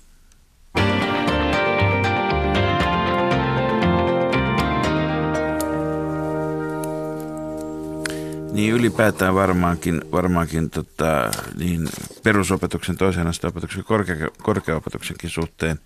[8.52, 11.88] Niin ylipäätään varmaankin, varmaankin tota, niin
[12.22, 15.80] perusopetuksen, toisen asteen opetuksen, korkea, korkeaopetuksenkin suhteen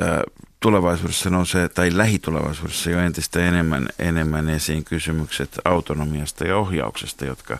[0.00, 0.22] ää,
[0.60, 7.58] tulevaisuudessa nousee, tai lähitulevaisuudessa jo entistä enemmän, enemmän esiin kysymykset autonomiasta ja ohjauksesta, jotka,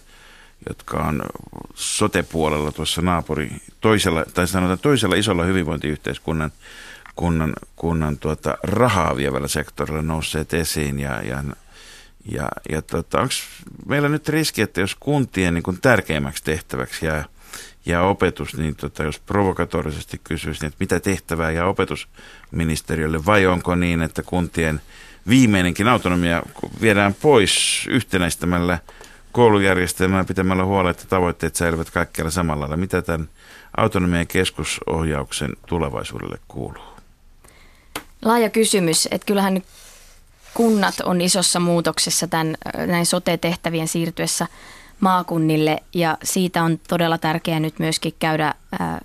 [0.68, 1.22] jotka on
[1.74, 6.52] sotepuolella tuossa naapuri toisella, tai sanotaan toisella isolla hyvinvointiyhteiskunnan
[7.16, 11.44] kunnan, kunnan tuota, rahaa vievällä sektorilla nousseet esiin ja, ja
[12.24, 13.34] ja, ja tota, onko
[13.86, 17.24] meillä nyt riski, että jos kuntien niin tärkeimmäksi tehtäväksi jää,
[17.86, 24.02] jää opetus, niin tota, jos provokatorisesti kysyisin, että mitä tehtävää ja opetusministeriölle, vai onko niin,
[24.02, 24.80] että kuntien
[25.28, 26.42] viimeinenkin autonomia
[26.80, 28.78] viedään pois yhtenäistämällä
[29.32, 32.76] koulujärjestelmää pitämällä huolta, että tavoitteet säilyvät kaikkialla samalla lailla.
[32.76, 33.28] Mitä tämän
[33.76, 36.84] autonomian keskusohjauksen tulevaisuudelle kuuluu?
[38.24, 39.64] Laaja kysymys, että kyllähän nyt
[40.60, 44.46] kunnat on isossa muutoksessa tämän, näin sote-tehtävien siirtyessä
[45.00, 48.54] maakunnille ja siitä on todella tärkeää nyt myöskin käydä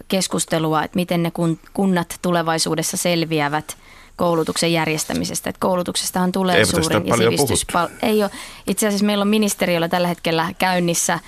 [0.07, 1.31] keskustelua, että miten ne
[1.73, 3.77] kunnat tulevaisuudessa selviävät
[4.15, 5.49] koulutuksen järjestämisestä.
[5.49, 8.31] Että koulutuksestahan tulee Eipä suurin ja sivistyspal- Ei ole.
[8.67, 11.19] Itse asiassa meillä on ministeriöllä tällä hetkellä käynnissä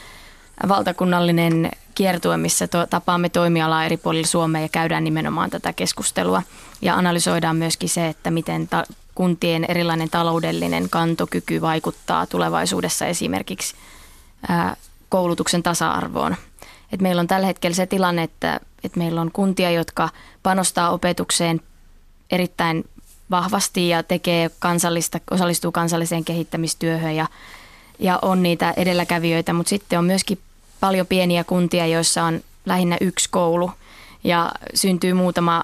[0.68, 6.44] valtakunnallinen kiertue, missä to, tapaamme toimialaa eri puolilla Suomea ja käydään nimenomaan tätä keskustelua.
[6.82, 8.86] Ja analysoidaan myöskin se, että miten ta-
[9.18, 13.76] kuntien erilainen taloudellinen kantokyky vaikuttaa tulevaisuudessa esimerkiksi
[15.10, 16.36] koulutuksen tasa-arvoon.
[16.92, 20.10] Et meillä on tällä hetkellä se tilanne, että, että meillä on kuntia, jotka
[20.44, 21.62] panostaa opetukseen
[22.32, 22.84] erittäin
[23.32, 27.28] vahvasti ja tekee kansallista, osallistuu kansalliseen kehittämistyöhön ja,
[28.00, 30.40] ja on niitä edelläkävijöitä, mutta sitten on myöskin
[30.80, 33.72] paljon pieniä kuntia, joissa on lähinnä yksi koulu
[34.24, 35.64] ja syntyy muutama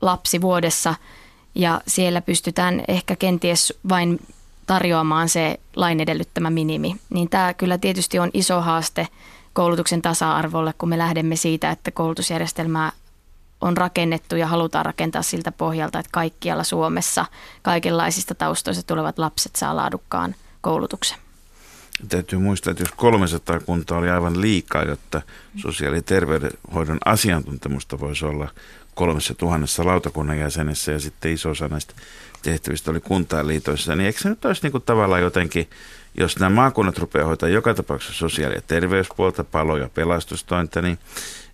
[0.00, 0.94] lapsi vuodessa
[1.56, 4.18] ja siellä pystytään ehkä kenties vain
[4.66, 6.96] tarjoamaan se lain edellyttämä minimi.
[7.10, 9.08] Niin tämä kyllä tietysti on iso haaste
[9.52, 12.92] koulutuksen tasa-arvolle, kun me lähdemme siitä, että koulutusjärjestelmää
[13.60, 17.26] on rakennettu ja halutaan rakentaa siltä pohjalta, että kaikkialla Suomessa
[17.62, 21.18] kaikenlaisista taustoista tulevat lapset saa laadukkaan koulutuksen.
[22.08, 25.22] Täytyy muistaa, että jos 300 kuntaa oli aivan liikaa, jotta
[25.56, 28.48] sosiaali- ja terveydenhoidon asiantuntemusta voisi olla
[28.96, 31.94] kolmessa tuhannessa lautakunnan jäsenessä ja sitten iso osa näistä
[32.42, 35.68] tehtävistä oli kuntainliitoissa, niin eikö se nyt olisi niin kuin tavallaan jotenkin,
[36.18, 40.98] jos nämä maakunnat rupeaa hoitaa joka tapauksessa sosiaali- ja terveyspuolta, palo- ja pelastustointa, niin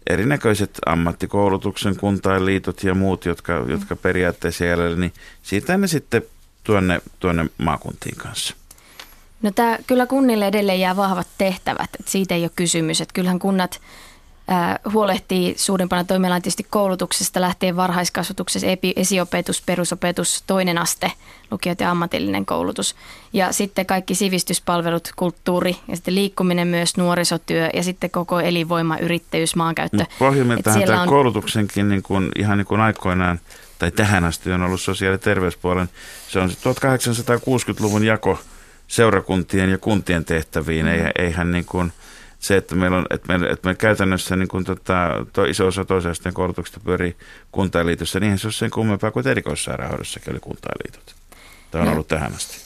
[0.06, 6.22] erinäköiset ammattikoulutuksen kuntainliitot ja muut, jotka, jotka periaatteessa jäljellä, niin siitä ne sitten
[6.64, 8.54] tuonne, tuonne maakuntiin kanssa.
[9.42, 13.00] No tämä kyllä kunnille edelleen jää vahvat tehtävät, että siitä ei ole kysymys.
[13.00, 13.80] Että kyllähän kunnat
[14.92, 21.12] huolehtii suurimpana toimialana tietysti koulutuksesta lähtien varhaiskasvatuksessa, esiopetus, perusopetus, toinen aste,
[21.50, 22.94] lukiot ja ammatillinen koulutus.
[23.32, 29.56] Ja sitten kaikki sivistyspalvelut, kulttuuri ja sitten liikkuminen myös, nuorisotyö ja sitten koko elinvoima, yrittäjyys,
[29.56, 29.96] maankäyttö.
[29.96, 31.08] No, pohjimmiltaan tämä on...
[31.08, 33.40] koulutuksenkin niin kuin, ihan niin kuin aikoinaan
[33.78, 35.88] tai tähän asti on ollut sosiaali- ja terveyspuolen,
[36.28, 38.38] se on 1860-luvun jako
[38.88, 40.86] seurakuntien ja kuntien tehtäviin.
[40.86, 40.92] Mm.
[41.18, 41.92] Eihän niin kuin–
[42.42, 45.84] se, että meillä on, että me, että me käytännössä niin kun tota, to, iso osa
[45.84, 47.16] toisen asteen koulutuksesta pyörii
[47.52, 51.14] kuntainliitossa, niin se on sen kummempaa kuin erikoissairaanhoidossakin oli kuntainliitot.
[51.70, 51.92] Tämä on no.
[51.92, 52.56] ollut tähän asti.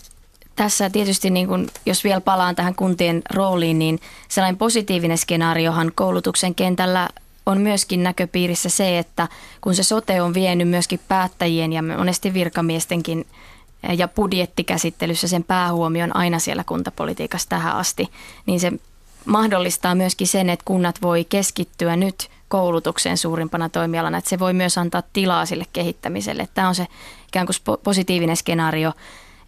[0.57, 6.55] Tässä tietysti, niin kun, jos vielä palaan tähän kuntien rooliin, niin sellainen positiivinen skenaariohan koulutuksen
[6.55, 7.09] kentällä
[7.47, 9.29] on myöskin näköpiirissä se, että
[9.61, 13.27] kun se sote on vienyt myöskin päättäjien ja monesti virkamiestenkin
[13.99, 18.09] ja budjettikäsittelyssä sen päähuomion aina siellä kuntapolitiikassa tähän asti,
[18.47, 18.73] niin se
[19.27, 24.79] mahdollistaa myöskin sen, että kunnat voi keskittyä nyt koulutukseen suurimpana toimialana, että se voi myös
[24.79, 26.49] antaa tilaa sille kehittämiselle.
[26.55, 26.87] Tämä on se
[27.29, 28.93] ikään kuin positiivinen skenaario.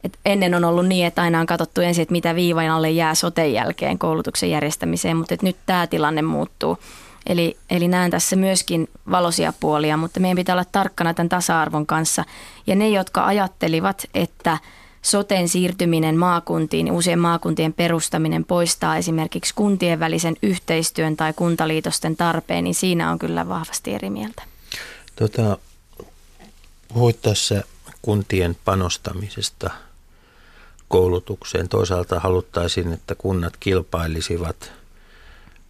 [0.05, 3.15] että ennen on ollut niin, että aina on katsottu ensin, että mitä viivan alle jää
[3.15, 6.79] soten jälkeen koulutuksen järjestämiseen, mutta nyt tämä tilanne muuttuu.
[7.27, 12.25] Eli, eli näen tässä myöskin valoisia puolia, mutta meidän pitää olla tarkkana tämän tasa-arvon kanssa.
[12.67, 14.59] Ja ne, jotka ajattelivat, että–
[15.03, 22.75] soten siirtyminen maakuntiin, uusien maakuntien perustaminen poistaa esimerkiksi kuntien välisen yhteistyön tai kuntaliitosten tarpeen, niin
[22.75, 24.43] siinä on kyllä vahvasti eri mieltä.
[25.17, 25.59] Tota,
[26.89, 27.65] puhuit tässä
[28.03, 29.71] kuntien panostamisesta
[30.89, 31.69] koulutukseen.
[31.69, 34.73] Toisaalta haluttaisiin, että kunnat kilpailisivat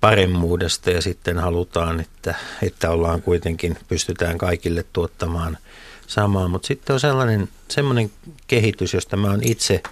[0.00, 5.58] paremmuudesta ja sitten halutaan, että, että ollaan kuitenkin, pystytään kaikille tuottamaan–
[6.08, 8.10] samaa, mutta sitten on sellainen semmoinen
[8.46, 9.82] kehitys, josta mä oon itse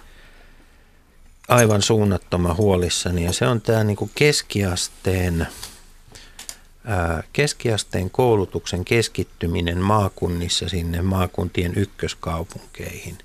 [1.47, 5.47] aivan suunnattoman huolissani ja se on tämä niinku keskiasteen,
[7.33, 13.17] keskiasteen koulutuksen keskittyminen maakunnissa sinne maakuntien ykköskaupunkeihin.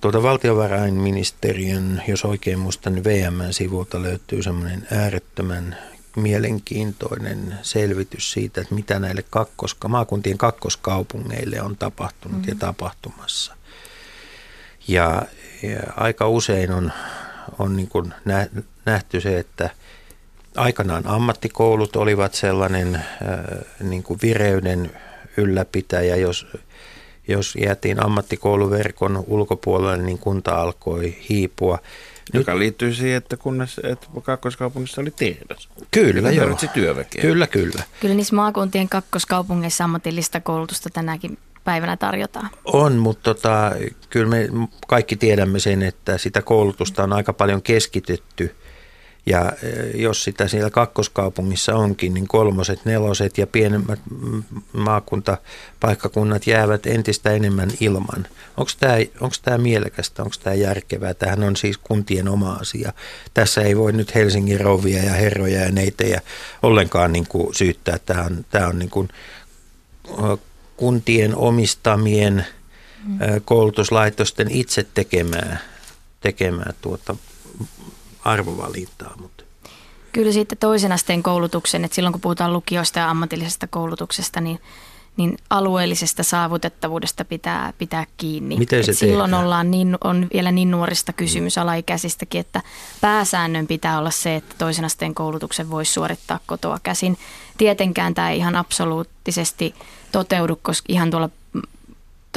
[0.00, 5.76] tuota valtiovarainministeriön, jos oikein muistan, niin VMn-sivulta löytyy semmoinen äärettömän
[6.18, 12.48] mielenkiintoinen selvitys siitä, että mitä näille kakkoska, maakuntien kakkoskaupungeille on tapahtunut mm-hmm.
[12.48, 13.54] ja tapahtumassa.
[14.88, 15.22] Ja,
[15.62, 16.92] ja aika usein on,
[17.58, 18.14] on niin kuin
[18.84, 19.70] nähty se, että
[20.56, 23.04] aikanaan ammattikoulut olivat sellainen äh,
[23.80, 24.90] niin kuin vireyden
[25.36, 26.16] ylläpitäjä.
[26.16, 26.46] Jos,
[27.28, 31.78] jos jäätiin ammattikouluverkon ulkopuolelle, niin kunta alkoi hiipua.
[32.32, 35.68] Joka liittyy siihen, että, kunnes, että kakkoskaupungissa oli tehdas.
[35.90, 36.58] Kyllä, joo.
[36.74, 37.22] työväkeä.
[37.22, 37.82] Kyllä, kyllä.
[38.00, 42.50] Kyllä niissä maakuntien kakkoskaupungeissa ammatillista koulutusta tänäkin päivänä tarjotaan.
[42.64, 43.72] On, mutta tota,
[44.10, 44.48] kyllä me
[44.86, 48.54] kaikki tiedämme sen, että sitä koulutusta on aika paljon keskitetty.
[49.28, 54.00] Ja eh, jos sitä siellä kakkoskaupungissa onkin, niin kolmoset, neloset ja pienemmät
[54.72, 58.26] maakuntapaikkakunnat jäävät entistä enemmän ilman.
[58.56, 61.14] Onko tämä, onko tämä mielekästä, onko tämä järkevää?
[61.14, 62.92] Tämähän on siis kuntien oma asia.
[63.34, 66.20] Tässä ei voi nyt Helsingin rovia ja herroja ja neitejä
[66.62, 67.98] ollenkaan niin kuin syyttää.
[67.98, 69.08] Tämä on, tämä on niin kuin
[70.76, 72.46] kuntien omistamien
[73.04, 73.18] mm.
[73.44, 75.58] koulutuslaitosten itse tekemää,
[76.20, 77.16] tekemää tuota
[78.28, 79.14] arvovalintaa.
[79.20, 79.44] Mutta.
[80.12, 84.60] Kyllä sitten toisen asteen koulutuksen, että silloin kun puhutaan lukiosta ja ammatillisesta koulutuksesta, niin,
[85.16, 88.56] niin alueellisesta saavutettavuudesta pitää pitää kiinni.
[88.56, 91.62] Miten se silloin ollaan niin, on vielä niin nuorista kysymys mm.
[91.62, 92.62] alaikäisistäkin, että
[93.00, 97.18] pääsäännön pitää olla se, että toisen asteen koulutuksen voisi suorittaa kotoa käsin.
[97.58, 99.74] Tietenkään tämä ei ihan absoluuttisesti
[100.12, 101.30] toteudu, koska ihan tuolla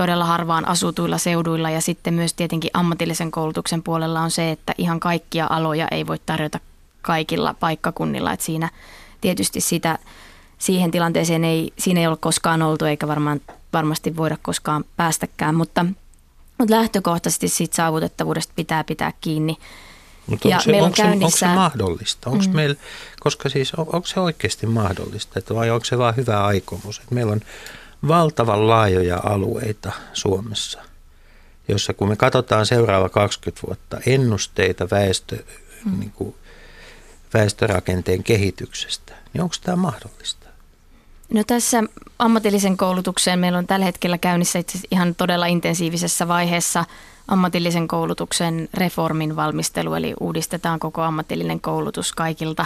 [0.01, 4.99] todella harvaan asutuilla seuduilla ja sitten myös tietenkin ammatillisen koulutuksen puolella on se, että ihan
[4.99, 6.59] kaikkia aloja ei voi tarjota
[7.01, 8.33] kaikilla paikkakunnilla.
[8.33, 8.69] Että siinä
[9.21, 9.99] tietysti sitä,
[10.57, 13.41] siihen tilanteeseen ei, siinä ei ole koskaan oltu eikä varmaan,
[13.73, 15.85] varmasti voida koskaan päästäkään, mutta,
[16.57, 19.57] mutta lähtökohtaisesti siitä saavutettavuudesta pitää pitää kiinni.
[20.27, 21.45] Mutta onko, se, onko, käynnissä...
[21.45, 22.29] onko se mahdollista?
[22.29, 22.55] Onko mm.
[22.55, 22.75] meillä,
[23.19, 26.99] koska siis on, onko se oikeasti mahdollista että vai onko se vain hyvä aikomus?
[26.99, 27.41] Että meillä on
[28.07, 30.79] valtavan laajoja alueita Suomessa,
[31.67, 35.43] jossa kun me katsotaan seuraava 20 vuotta ennusteita väestö,
[35.85, 35.99] mm.
[35.99, 36.35] niin kuin,
[37.33, 40.47] väestörakenteen kehityksestä, niin onko tämä mahdollista?
[41.33, 41.83] No tässä
[42.19, 46.85] ammatillisen koulutukseen meillä on tällä hetkellä käynnissä itse ihan todella intensiivisessä vaiheessa
[47.27, 52.65] ammatillisen koulutuksen reformin valmistelu, eli uudistetaan koko ammatillinen koulutus kaikilta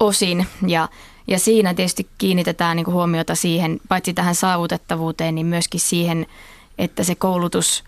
[0.00, 0.46] osin.
[0.66, 0.88] Ja,
[1.28, 6.26] ja siinä tietysti kiinnitetään niin huomiota siihen, paitsi tähän saavutettavuuteen, niin myöskin siihen,
[6.78, 7.84] että se koulutus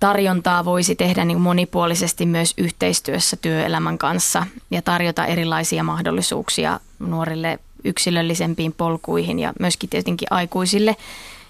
[0.00, 8.72] tarjontaa voisi tehdä niin monipuolisesti myös yhteistyössä työelämän kanssa ja tarjota erilaisia mahdollisuuksia nuorille yksilöllisempiin
[8.72, 10.96] polkuihin ja myöskin tietenkin aikuisille.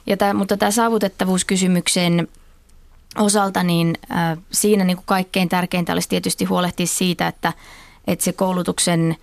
[0.06, 2.28] Ja tämä, mutta tämä saavutettavuuskysymyksen
[3.18, 3.98] osalta, niin
[4.50, 7.52] siinä niin kuin kaikkein tärkeintä olisi tietysti huolehtia siitä, että,
[8.06, 9.16] että se koulutuksen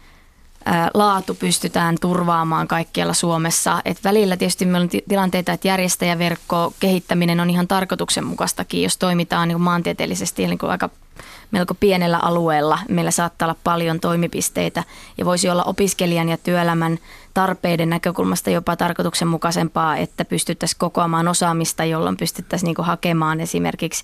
[0.93, 3.81] laatu pystytään turvaamaan kaikkialla Suomessa.
[3.85, 9.61] Et välillä tietysti meillä on tilanteita, että järjestäjäverkko kehittäminen on ihan tarkoituksenmukaistakin, jos toimitaan niin
[9.61, 10.89] maantieteellisesti niin aika
[11.51, 12.79] melko pienellä alueella.
[12.89, 14.83] Meillä saattaa olla paljon toimipisteitä
[15.17, 16.99] ja voisi olla opiskelijan ja työelämän
[17.33, 24.03] tarpeiden näkökulmasta jopa tarkoituksenmukaisempaa, että pystyttäisiin kokoamaan osaamista, jolloin pystyttäisiin niin hakemaan esimerkiksi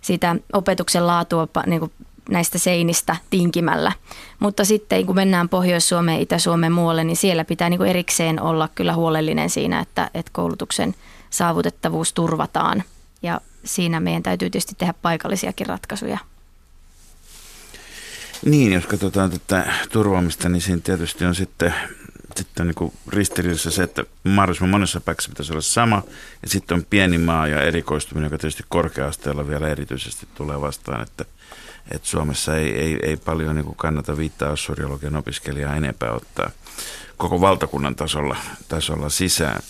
[0.00, 1.90] sitä opetuksen laatua niin
[2.30, 3.92] näistä seinistä tinkimällä.
[4.38, 9.50] Mutta sitten kun mennään Pohjois-Suomeen, Itä-Suomeen muualle, niin siellä pitää niin erikseen olla kyllä huolellinen
[9.50, 10.94] siinä, että, että koulutuksen
[11.30, 12.82] saavutettavuus turvataan.
[13.22, 16.18] Ja siinä meidän täytyy tietysti tehdä paikallisiakin ratkaisuja.
[18.44, 21.74] Niin, jos katsotaan tätä turvaamista, niin siinä tietysti on sitten,
[22.36, 26.02] sitten niin ristiriidassa se, että mahdollisimman monessa paikassa pitäisi olla sama.
[26.42, 31.24] Ja sitten on pieni maa ja erikoistuminen, joka tietysti korkea-asteella vielä erityisesti tulee vastaan, että,
[31.90, 36.50] että Suomessa ei, ei, ei paljon niin kannata viittaa ossuriologian opiskelijaa enempää ottaa
[37.16, 38.36] koko valtakunnan tasolla,
[38.68, 39.62] tasolla sisään.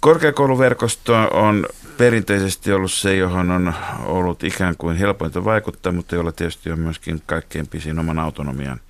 [0.00, 1.66] Korkeakouluverkosto on
[1.98, 3.74] perinteisesti ollut se, johon on
[4.04, 8.80] ollut ikään kuin helpointa vaikuttaa, mutta jolla tietysti on myöskin kaikkein pisin oman autonomian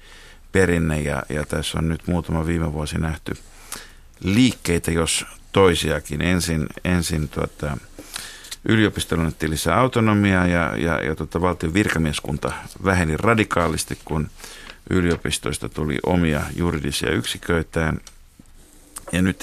[0.53, 1.01] perinne.
[1.01, 3.33] Ja, ja tässä on nyt muutama viime vuosi nähty
[4.21, 6.23] liikkeitä, jos toisiakin.
[6.23, 7.77] Ensin, ensin tuota,
[8.69, 12.53] yliopistolle annettiin lisää autonomiaa ja, ja, ja tuota, valtion virkamieskunta
[12.85, 14.31] väheni radikaalisti, kun
[14.91, 18.01] yliopistoista tuli omia juridisia yksiköitään.
[19.13, 19.43] Ja nyt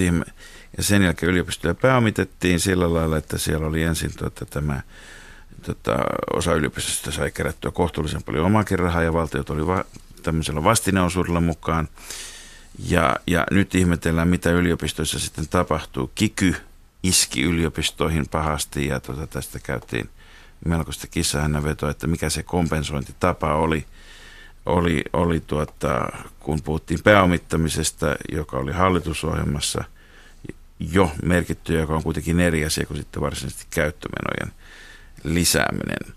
[0.77, 4.81] ja sen jälkeen yliopistoja pääomitettiin sillä lailla, että siellä oli ensin tuota, tämä
[5.61, 5.97] tota,
[6.33, 9.85] osa yliopistosta sai kerättyä kohtuullisen paljon omakin rahaa ja valtiot oli va,
[10.23, 11.87] tämmöisellä vastineosuudella mukaan.
[12.89, 16.11] Ja, ja nyt ihmetellään, mitä yliopistoissa sitten tapahtuu.
[16.15, 16.55] Kiky
[17.03, 20.09] iski yliopistoihin pahasti ja tuota, tästä käytiin
[20.65, 23.85] melkoista kissahännänvetoa, että mikä se kompensointitapa oli.
[24.65, 29.83] Oli, oli tuota, kun puhuttiin pääomittamisesta, joka oli hallitusohjelmassa–
[30.79, 34.55] jo merkitty, joka on kuitenkin eri asia kuin sitten varsinaisesti käyttömenojen
[35.23, 36.15] lisääminen.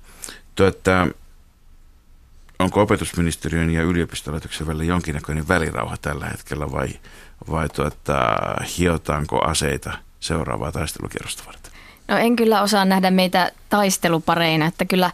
[0.54, 1.08] Tuota,
[2.58, 6.88] onko opetusministeriön ja yliopistolaitoksen välillä jonkinnäköinen välirauha tällä hetkellä vai,
[7.50, 8.36] vai tuota,
[8.78, 11.72] hiotaanko aseita seuraavaa taistelukierrosta varten?
[12.08, 15.10] No en kyllä osaa nähdä meitä taistelupareina, että kyllä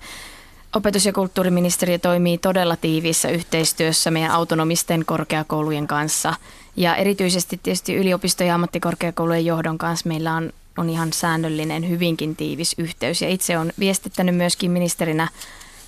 [0.77, 6.35] opetus- ja kulttuuriministeriö toimii todella tiiviissä yhteistyössä meidän autonomisten korkeakoulujen kanssa.
[6.77, 12.75] Ja erityisesti tietysti yliopisto- ja ammattikorkeakoulujen johdon kanssa meillä on, on ihan säännöllinen, hyvinkin tiivis
[12.79, 13.23] yhteys.
[13.23, 15.29] Ja itse olen viestittänyt myöskin ministerinä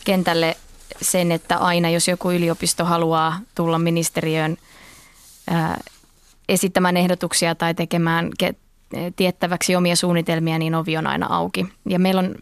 [0.05, 0.57] kentälle
[1.03, 4.57] sen, että aina jos joku yliopisto haluaa tulla ministeriöön
[5.51, 5.81] ää,
[6.49, 8.31] esittämään ehdotuksia tai tekemään
[9.17, 11.67] tiettäväksi omia suunnitelmia, niin ovi on aina auki.
[11.89, 12.35] Ja meillä on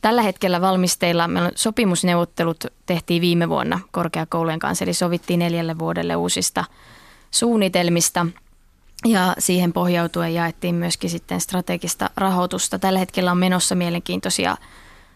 [0.00, 6.16] tällä hetkellä valmisteilla, meillä on sopimusneuvottelut tehtiin viime vuonna korkeakoulujen kanssa, eli sovittiin neljälle vuodelle
[6.16, 6.64] uusista
[7.30, 8.26] suunnitelmista
[9.04, 12.78] ja siihen pohjautuen jaettiin myöskin sitten strategista rahoitusta.
[12.78, 14.56] Tällä hetkellä on menossa mielenkiintoisia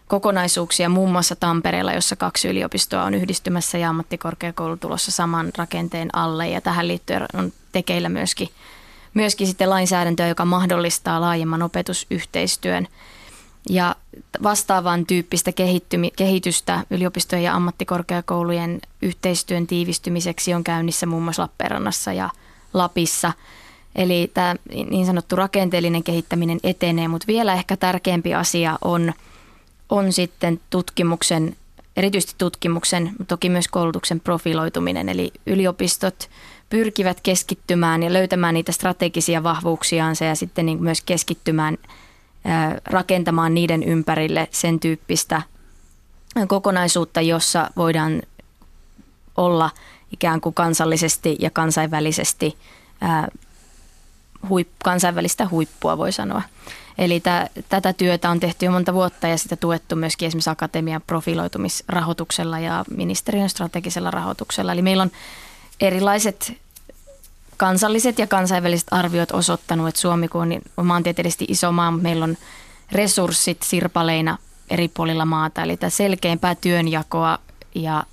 [0.07, 6.49] kokonaisuuksia muun muassa Tampereella, jossa kaksi yliopistoa on yhdistymässä ja ammattikorkeakoulu tulossa saman rakenteen alle
[6.49, 8.49] ja tähän liittyen on tekeillä myöskin,
[9.13, 12.87] myöskin sitten lainsäädäntöä, joka mahdollistaa laajemman opetusyhteistyön
[13.69, 13.95] ja
[14.43, 15.51] vastaavan tyyppistä
[16.15, 22.29] kehitystä yliopistojen ja ammattikorkeakoulujen yhteistyön tiivistymiseksi on käynnissä muun muassa Lappeenrannassa ja
[22.73, 23.33] Lapissa.
[23.95, 24.55] Eli tämä
[24.89, 29.13] niin sanottu rakenteellinen kehittäminen etenee, mutta vielä ehkä tärkeämpi asia on,
[29.89, 31.55] on sitten tutkimuksen,
[31.97, 35.09] erityisesti tutkimuksen, toki myös koulutuksen profiloituminen.
[35.09, 36.29] Eli yliopistot
[36.73, 41.77] pyrkivät keskittymään ja löytämään niitä strategisia vahvuuksiaansa ja sitten niin myös keskittymään–
[42.85, 45.41] rakentamaan niiden ympärille sen tyyppistä
[46.47, 48.21] kokonaisuutta, jossa voidaan
[49.37, 49.69] olla
[50.11, 52.57] ikään kuin kansallisesti ja kansainvälisesti
[54.49, 56.41] huip, kansainvälistä huippua, voi sanoa.
[56.97, 61.01] Eli tä, tätä työtä on tehty jo monta vuotta ja sitä tuettu myöskin esimerkiksi akatemian
[61.07, 64.71] profiloitumisrahoituksella ja ministeriön strategisella rahoituksella.
[64.71, 65.11] Eli meillä on
[65.79, 66.62] erilaiset
[67.63, 72.03] kansalliset ja kansainväliset arviot osoittanut, että Suomi kun on, niin on maantieteellisesti iso maa, mutta
[72.03, 72.37] meillä on
[72.91, 74.37] resurssit sirpaleina
[74.69, 75.63] eri puolilla maata.
[75.63, 77.39] Eli tämä selkeämpää työnjakoa
[77.75, 78.03] ja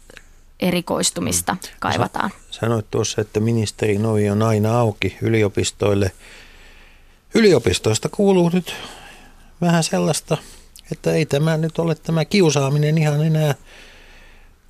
[0.61, 1.59] erikoistumista mm.
[1.79, 2.31] kaivataan.
[2.51, 6.13] Sanoit tuossa, että ministerin ovi on aina auki yliopistoille.
[7.35, 8.75] Yliopistoista kuuluu nyt
[9.61, 10.37] vähän sellaista,
[10.93, 13.55] että ei tämä nyt ole tämä kiusaaminen ihan enää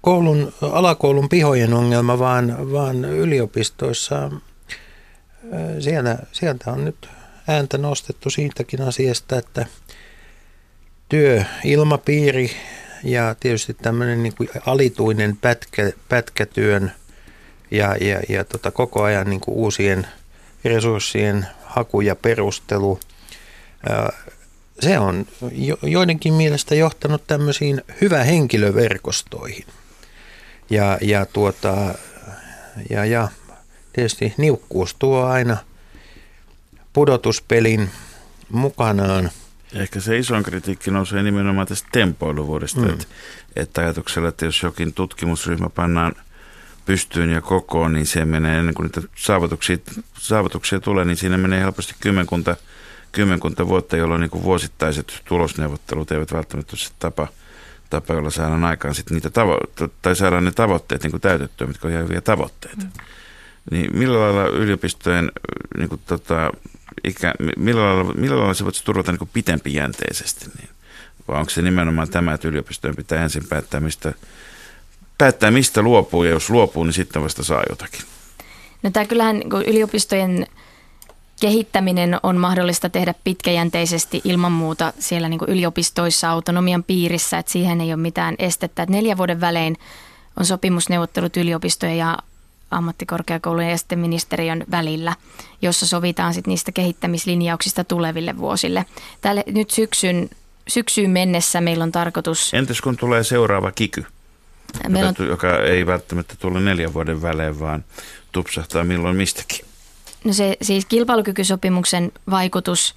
[0.01, 4.31] koulun, alakoulun pihojen ongelma, vaan, vaan yliopistoissa
[5.81, 7.09] siellä, sieltä on nyt
[7.49, 9.67] ääntä nostettu siitäkin asiasta, että
[11.09, 12.51] työilmapiiri
[13.05, 16.93] ja tietysti tämmöinen niin kuin alituinen pätkä, pätkätyön
[17.71, 20.07] ja, ja, ja tota koko ajan niin kuin uusien
[20.65, 23.01] resurssien haku ja perustelu,
[24.81, 25.27] se on
[25.83, 29.67] joidenkin mielestä johtanut tämmöisiin hyvä henkilöverkostoihin.
[30.71, 31.95] Ja, ja, tuota,
[32.91, 33.29] ja, ja
[33.93, 35.57] tietysti niukkuus tuo aina
[36.93, 37.91] pudotuspelin
[38.51, 39.31] mukanaan.
[39.75, 42.91] Ehkä se isoin kritiikki nousee nimenomaan tästä tempoiluvuodesta, mm.
[42.91, 43.05] että,
[43.57, 46.15] että ajatuksella, että jos jokin tutkimusryhmä pannaan
[46.87, 49.77] pystyyn ja kokoon, niin se menee ennen kuin niitä saavutuksia,
[50.19, 52.57] saavutuksia tulee, niin siinä menee helposti kymmenkunta,
[53.13, 57.29] kymmenkunta vuotta, jolloin niin kuin vuosittaiset tulosneuvottelut eivät välttämättä ole se tapa,
[57.91, 61.89] tapa jolla saadaan aikaan sit niitä tavo- tai saadaan ne tavoitteet niin kuin täytettyä, mitkä
[61.89, 62.85] on ihan hyviä tavoitteita.
[62.85, 62.91] Mm.
[63.71, 65.33] Niin millä lailla yliopistojen,
[65.79, 66.51] niin kuin tota,
[67.05, 70.47] ikä, millä, lailla, millä lailla se voisi turvata niin pitempijänteisesti?
[70.59, 70.69] Niin?
[71.29, 74.13] Vai onko se nimenomaan tämä, että yliopistojen pitää ensin päättää, mistä,
[75.19, 78.01] päättää, mistä luopuu, ja jos luopuu, niin sitten vasta saa jotakin?
[78.83, 80.47] No tämä kyllähän niin yliopistojen
[81.41, 87.93] kehittäminen on mahdollista tehdä pitkäjänteisesti ilman muuta siellä niin yliopistoissa autonomian piirissä, että siihen ei
[87.93, 88.83] ole mitään estettä.
[88.83, 89.77] Että neljän vuoden välein
[90.39, 92.19] on sopimusneuvottelut yliopistojen ja
[92.71, 95.17] ammattikorkeakoulujen ja sitten ministeriön välillä,
[95.63, 98.87] jossa sovitaan sitten niistä kehittämislinjauksista tuleville vuosille.
[99.21, 100.31] Tälle nyt syksyn,
[100.69, 102.55] syksyyn mennessä meillä on tarkoitus...
[102.55, 104.05] Entäs kun tulee seuraava kiky,
[104.89, 105.29] joka, on...
[105.29, 107.85] joka ei välttämättä tule neljän vuoden välein, vaan
[108.33, 109.67] tupsahtaa milloin mistäkin?
[110.25, 112.95] No se siis kilpailukykysopimuksen vaikutus,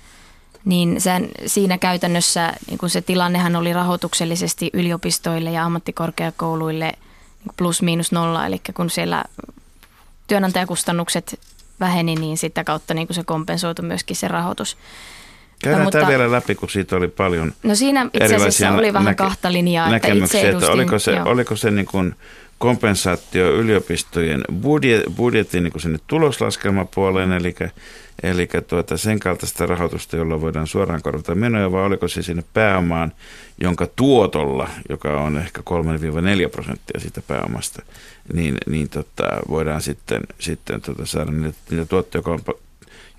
[0.65, 6.93] niin sen, siinä käytännössä niin kun se tilannehan oli rahoituksellisesti yliopistoille ja ammattikorkeakouluille
[7.57, 9.23] plus miinus nolla, eli kun siellä
[10.27, 11.39] työnantajakustannukset
[11.79, 14.77] väheni, niin sitä kautta niin kuin se kompensoitu myöskin se rahoitus.
[15.63, 19.13] Käydään mutta, tämä vielä läpi, kun siitä oli paljon No siinä itse asiassa oli vähän
[19.13, 19.95] näke- kahta linjaa.
[19.95, 22.15] Että, edustin, että oliko se, oliko se niin kuin
[22.57, 27.55] kompensaatio yliopistojen budjet, budjetin niin kuin sinne tuloslaskelmapuoleen, eli,
[28.23, 33.11] eli tuota, sen kaltaista rahoitusta, jolla voidaan suoraan korvata menoja, vai oliko se sinne pääomaan,
[33.61, 37.81] jonka tuotolla, joka on ehkä 3-4 prosenttia siitä pääomasta,
[38.33, 42.55] niin, niin tota, voidaan sitten, sitten tota saada niitä, niitä tuotteita, joka on,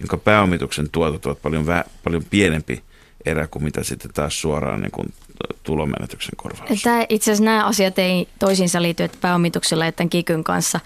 [0.01, 2.83] jonka pääomituksen tuotot ovat paljon, vä, paljon pienempi
[3.27, 5.13] erä kuin mitä sitten taas suoraan niin kuin
[5.63, 6.83] tulomenetyksen korvaus.
[6.83, 10.81] Tämä, itse asiassa nämä asiat ei toisiinsa liity, että pääomituksella ja tämän kikyn kanssa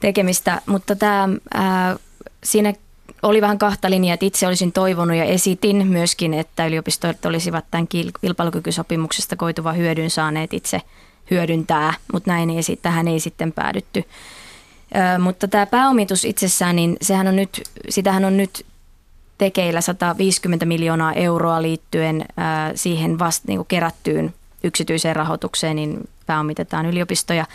[0.00, 1.96] tekemistä, mutta tämä, ää,
[2.44, 2.74] siinä
[3.22, 7.88] oli vähän kahta linjaa, että itse olisin toivonut ja esitin myöskin, että yliopistot olisivat tämän
[8.20, 10.80] kilpailukykysopimuksesta koituva hyödyn saaneet itse
[11.30, 14.04] hyödyntää, mutta näin ei, tähän ei sitten päädytty.
[14.94, 18.66] Ö, mutta tämä pääomitus itsessään, niin sehän on nyt, sitähän on nyt
[19.38, 24.34] tekeillä 150 miljoonaa euroa liittyen ää, siihen vasta niin kerättyyn
[24.64, 27.46] yksityiseen rahoitukseen, niin pääomitetaan yliopistoja.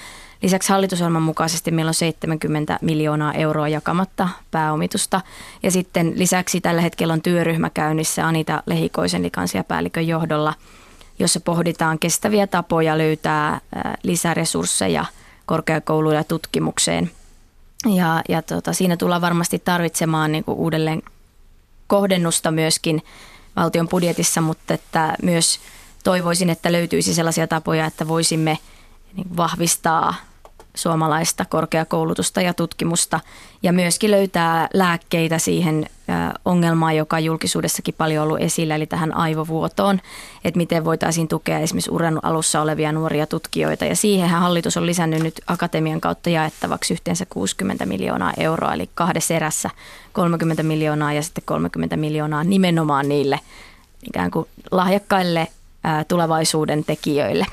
[0.42, 5.22] Lisäksi hallitusohjelman mukaisesti meillä on 70 miljoonaa euroa jakamatta pääomitusta.
[5.64, 10.54] Ja sitten lisäksi tällä hetkellä on työryhmä käynnissä Anita Lehikoisen likansiapäällikön johdolla,
[11.20, 13.62] jossa pohditaan kestäviä tapoja löytää
[14.04, 15.06] lisäresursseja
[15.46, 17.12] korkeakouluille ja tutkimukseen.
[17.96, 21.04] Ja, ja tota, siinä tullaan varmasti tarvitsemaan niin kuin uudelleen
[21.88, 23.04] kohdennusta myöskin
[23.56, 25.60] valtion budjetissa, mutta että myös
[26.04, 28.58] toivoisin, että löytyisi sellaisia tapoja, että voisimme
[29.16, 30.16] niin vahvistaa
[30.76, 33.20] suomalaista korkeakoulutusta ja tutkimusta
[33.64, 35.90] ja myöskin löytää lääkkeitä siihen
[36.46, 40.02] ongelmaan, joka julkisuudessakin paljon ollut esillä, eli tähän aivovuotoon,
[40.44, 43.86] että miten voitaisiin tukea esimerkiksi uran alussa olevia nuoria tutkijoita.
[43.86, 49.34] Ja siihenhän hallitus on lisännyt nyt akatemian kautta jaettavaksi yhteensä 60 miljoonaa euroa, eli kahdessa
[49.34, 49.70] erässä
[50.14, 53.40] 30 miljoonaa ja sitten 30 miljoonaa nimenomaan niille
[54.04, 55.48] ikään kuin lahjakkaille
[56.08, 57.46] tulevaisuuden tekijöille.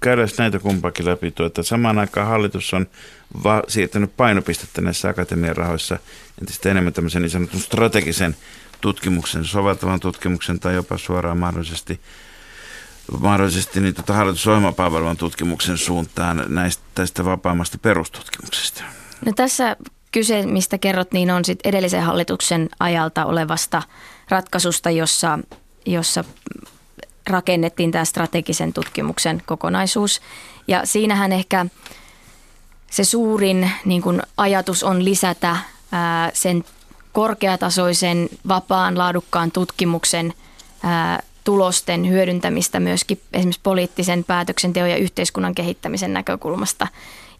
[0.00, 1.30] Käydään näitä kumpakin läpi.
[1.30, 2.86] Tuota, samaan aikaan hallitus on
[3.44, 5.98] va- siirtänyt painopistettä näissä akatemian rahoissa
[6.40, 8.36] entistä enemmän tämmöisen niin sanotun strategisen
[8.80, 12.00] tutkimuksen, soveltavan tutkimuksen tai jopa suoraan mahdollisesti
[13.20, 18.82] mahdollisesti niin tuota hallitusohjelmapalvelun tutkimuksen suuntaan näistä tästä vapaammasta perustutkimuksesta.
[19.26, 19.76] No tässä
[20.12, 23.82] kyse, mistä kerrot, niin on sit edellisen hallituksen ajalta olevasta
[24.28, 25.38] ratkaisusta, jossa,
[25.86, 26.24] jossa
[27.30, 30.20] rakennettiin tämä strategisen tutkimuksen kokonaisuus.
[30.68, 31.66] Ja siinähän ehkä
[32.90, 35.56] se suurin niin kuin ajatus on lisätä
[35.92, 36.64] ää, sen
[37.12, 40.34] korkeatasoisen, vapaan, laadukkaan tutkimuksen
[40.82, 46.86] ää, tulosten hyödyntämistä myöskin esimerkiksi poliittisen päätöksenteon ja yhteiskunnan kehittämisen näkökulmasta.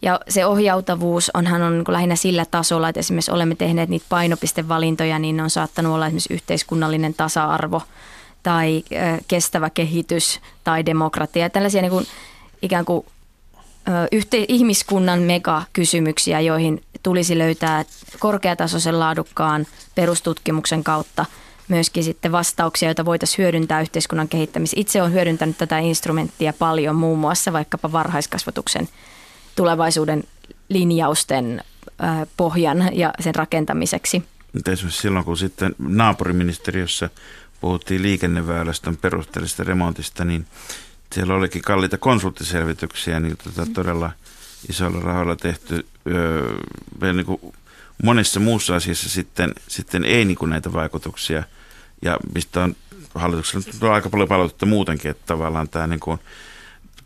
[0.01, 5.19] Ja se ohjautavuus onhan on niin lähinnä sillä tasolla, että esimerkiksi olemme tehneet niitä painopistevalintoja,
[5.19, 7.81] niin on saattanut olla esimerkiksi yhteiskunnallinen tasa-arvo–
[8.47, 8.83] tai
[9.27, 11.49] kestävä kehitys tai demokratia.
[11.49, 12.05] Tällaisia niin kuin,
[12.61, 13.05] ikään kuin
[14.11, 17.85] yhte, ihmiskunnan megakysymyksiä, joihin tulisi löytää
[18.19, 21.25] korkeatasoisen laadukkaan perustutkimuksen kautta
[21.67, 24.79] myöskin sitten vastauksia, joita voitaisiin hyödyntää yhteiskunnan kehittämisessä.
[24.79, 28.89] Itse olen hyödyntänyt tätä instrumenttia paljon muun muassa vaikkapa varhaiskasvatuksen
[29.55, 30.23] tulevaisuuden
[30.69, 31.63] linjausten
[32.37, 34.23] pohjan ja sen rakentamiseksi.
[34.71, 37.09] Esimerkiksi silloin, kun sitten naapuriministeriössä
[37.61, 40.45] puhuttiin liikenneväylästön perusteellisesta remontista, niin
[41.13, 44.11] siellä olikin kalliita konsulttiselvityksiä, niin tota todella
[44.69, 45.85] isoilla rahoilla tehty.
[46.07, 47.41] Öö, niin kuin
[48.03, 51.43] monessa muussa asiassa sitten, sitten ei niin kuin näitä vaikutuksia,
[52.01, 52.75] ja mistä on
[53.15, 56.19] hallituksella on aika paljon palautetta muutenkin, että tavallaan tämä niin kuin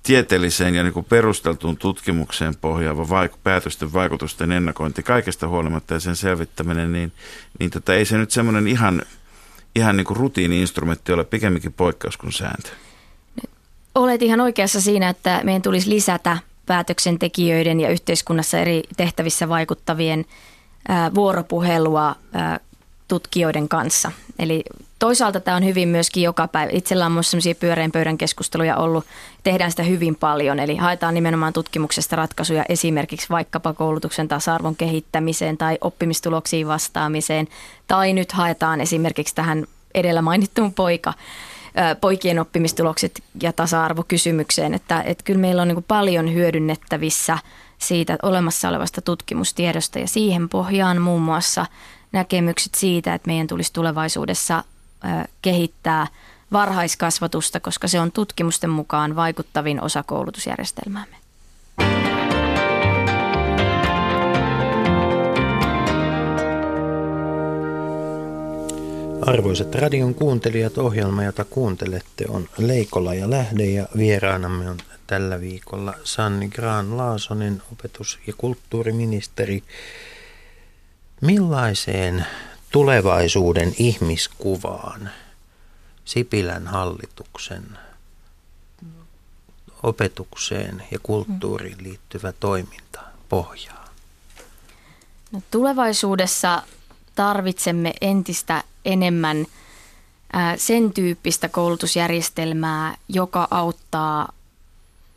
[0.04, 6.16] tieteelliseen ja niin kuin perusteltuun tutkimukseen pohjaava vaik- päätösten vaikutusten ennakointi kaikesta huolimatta ja sen
[6.16, 7.12] selvittäminen, niin,
[7.60, 9.02] niin tota, ei se nyt semmoinen ihan
[9.76, 12.70] ihan niin kuin rutiini-instrumentti ole pikemminkin poikkeus kuin sääntö.
[13.96, 20.26] Olet ihan oikeassa siinä, että meidän tulisi lisätä päätöksentekijöiden ja yhteiskunnassa eri tehtävissä vaikuttavien
[21.16, 22.16] vuoropuhelua
[23.12, 24.12] tutkijoiden kanssa.
[24.40, 24.64] Eli
[25.00, 26.72] toisaalta tämä on hyvin myöskin joka päivä.
[26.74, 29.06] Itsellä on myös sellaisia pyöreän pöydän keskusteluja ollut.
[29.44, 35.78] Tehdään sitä hyvin paljon, eli haetaan nimenomaan tutkimuksesta ratkaisuja esimerkiksi vaikkapa koulutuksen tasa-arvon kehittämiseen tai
[35.82, 37.48] oppimistuloksiin vastaamiseen.
[37.88, 41.14] Tai nyt haetaan esimerkiksi tähän edellä mainittuun poika,
[42.02, 44.74] poikien oppimistulokset ja tasa-arvokysymykseen.
[44.74, 47.38] Että, että kyllä meillä on niin paljon hyödynnettävissä
[47.78, 51.66] siitä olemassa olevasta tutkimustiedosta ja siihen pohjaan muun muassa
[52.12, 54.64] näkemykset siitä, että meidän tulisi tulevaisuudessa
[55.42, 56.08] kehittää
[56.52, 61.16] varhaiskasvatusta, koska se on tutkimusten mukaan vaikuttavin osa koulutusjärjestelmäämme.
[69.22, 75.94] Arvoisat radion kuuntelijat, ohjelma, jota kuuntelette, on Leikola ja Lähde ja vieraanamme on tällä viikolla
[76.04, 79.64] Sanni Graan Laasonen, opetus- ja kulttuuriministeri.
[81.22, 82.26] Millaiseen
[82.72, 85.10] tulevaisuuden ihmiskuvaan
[86.06, 87.78] Sipilän hallituksen
[89.84, 93.86] opetukseen ja kulttuuriin liittyvä toiminta pohjaa?
[95.32, 96.64] No, tulevaisuudessa
[97.16, 99.46] tarvitsemme entistä enemmän
[100.58, 104.34] sen tyyppistä koulutusjärjestelmää, joka auttaa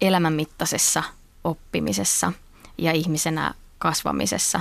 [0.00, 1.02] elämänmittaisessa
[1.44, 2.32] oppimisessa
[2.78, 4.60] ja ihmisenä kasvamisessa.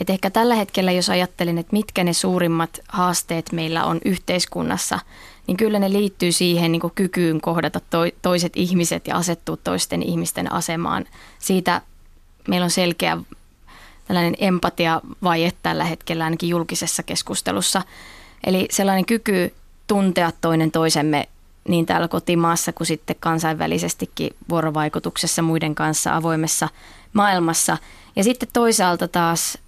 [0.00, 4.98] Et ehkä tällä hetkellä, jos ajattelin, että mitkä ne suurimmat haasteet meillä on yhteiskunnassa,
[5.46, 7.80] niin kyllä ne liittyy siihen niin kykyyn kohdata
[8.22, 11.04] toiset ihmiset ja asettua toisten ihmisten asemaan.
[11.38, 11.82] Siitä
[12.48, 13.18] meillä on selkeä
[14.04, 17.82] tällainen empatia-vaje tällä hetkellä ainakin julkisessa keskustelussa.
[18.44, 19.54] Eli sellainen kyky
[19.86, 21.28] tuntea toinen toisemme
[21.68, 26.68] niin täällä kotimaassa kuin sitten kansainvälisestikin vuorovaikutuksessa muiden kanssa avoimessa
[27.12, 27.78] maailmassa.
[28.16, 29.58] Ja sitten toisaalta taas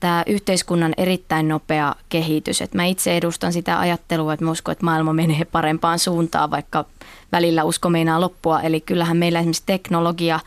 [0.00, 2.62] tämä yhteiskunnan erittäin nopea kehitys.
[2.62, 6.84] Et mä itse edustan sitä ajattelua, että mä uskon, että maailma menee parempaan suuntaan, vaikka
[7.32, 8.60] välillä usko meinaa loppua.
[8.60, 10.40] Eli kyllähän meillä esimerkiksi teknologia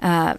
[0.00, 0.36] ää,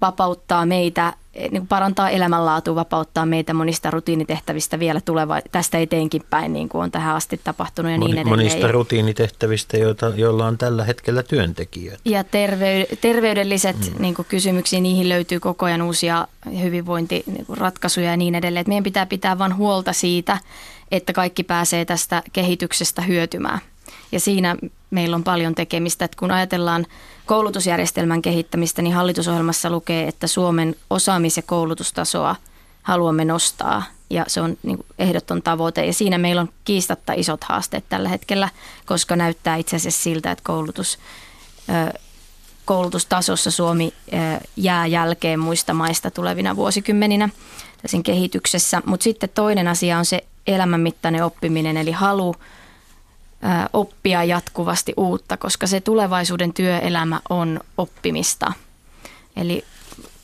[0.00, 1.12] vapauttaa meitä
[1.50, 6.90] niin parantaa elämänlaatua, vapauttaa meitä monista rutiinitehtävistä vielä tuleva, tästä eteenkin päin, niin kuin on
[6.90, 8.28] tähän asti tapahtunut ja niin edelleen.
[8.28, 12.00] Monista rutiinitehtävistä, joita, joilla on tällä hetkellä työntekijöitä.
[12.04, 14.02] Ja tervey, terveydelliset mm.
[14.02, 16.28] niin kuin kysymyksiä, niihin löytyy koko ajan uusia
[16.62, 18.60] hyvinvointiratkaisuja ja niin edelleen.
[18.60, 20.38] Et meidän pitää pitää vain huolta siitä,
[20.90, 23.60] että kaikki pääsee tästä kehityksestä hyötymään.
[24.12, 24.56] Ja siinä
[24.90, 26.86] meillä on paljon tekemistä, että kun ajatellaan
[27.26, 32.36] koulutusjärjestelmän kehittämistä, niin hallitusohjelmassa lukee, että Suomen osaamis- ja koulutustasoa
[32.82, 35.86] haluamme nostaa ja se on niin ehdoton tavoite.
[35.86, 38.48] Ja siinä meillä on kiistatta isot haasteet tällä hetkellä,
[38.86, 40.98] koska näyttää itse asiassa siltä, että koulutus,
[42.64, 43.92] koulutustasossa Suomi
[44.56, 47.28] jää jälkeen muista maista tulevina vuosikymmeninä
[47.82, 48.82] tässä kehityksessä.
[48.86, 52.34] Mutta sitten toinen asia on se elämänmittainen oppiminen, eli halu
[53.72, 58.52] oppia jatkuvasti uutta, koska se tulevaisuuden työelämä on oppimista.
[59.36, 59.64] Eli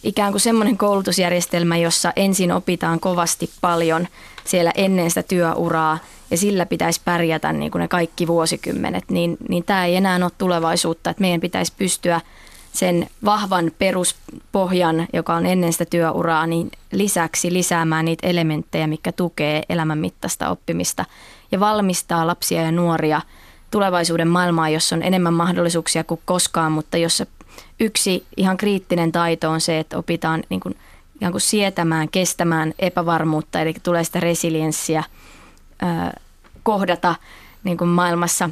[0.02, 4.08] ikään kuin semmoinen koulutusjärjestelmä, jossa ensin opitaan kovasti paljon
[4.44, 5.98] siellä ennen sitä työuraa
[6.30, 10.30] ja sillä pitäisi pärjätä niin kuin ne kaikki vuosikymmenet, niin, niin tämä ei enää ole
[10.38, 12.20] tulevaisuutta, että meidän pitäisi pystyä
[12.72, 19.62] sen vahvan peruspohjan, joka on ennen sitä työuraa, niin lisäksi lisäämään niitä elementtejä, mikä tukee
[19.68, 21.04] elämänmittaista oppimista
[21.52, 23.20] ja valmistaa lapsia ja nuoria
[23.70, 27.26] tulevaisuuden maailmaan, jossa on enemmän mahdollisuuksia kuin koskaan, mutta jossa
[27.80, 30.76] yksi ihan kriittinen taito on se, että opitaan niin kuin,
[31.20, 35.04] ihan kuin sietämään, kestämään epävarmuutta, eli tulee sitä resilienssiä
[36.62, 37.14] kohdata
[37.64, 38.50] niin kuin maailmassa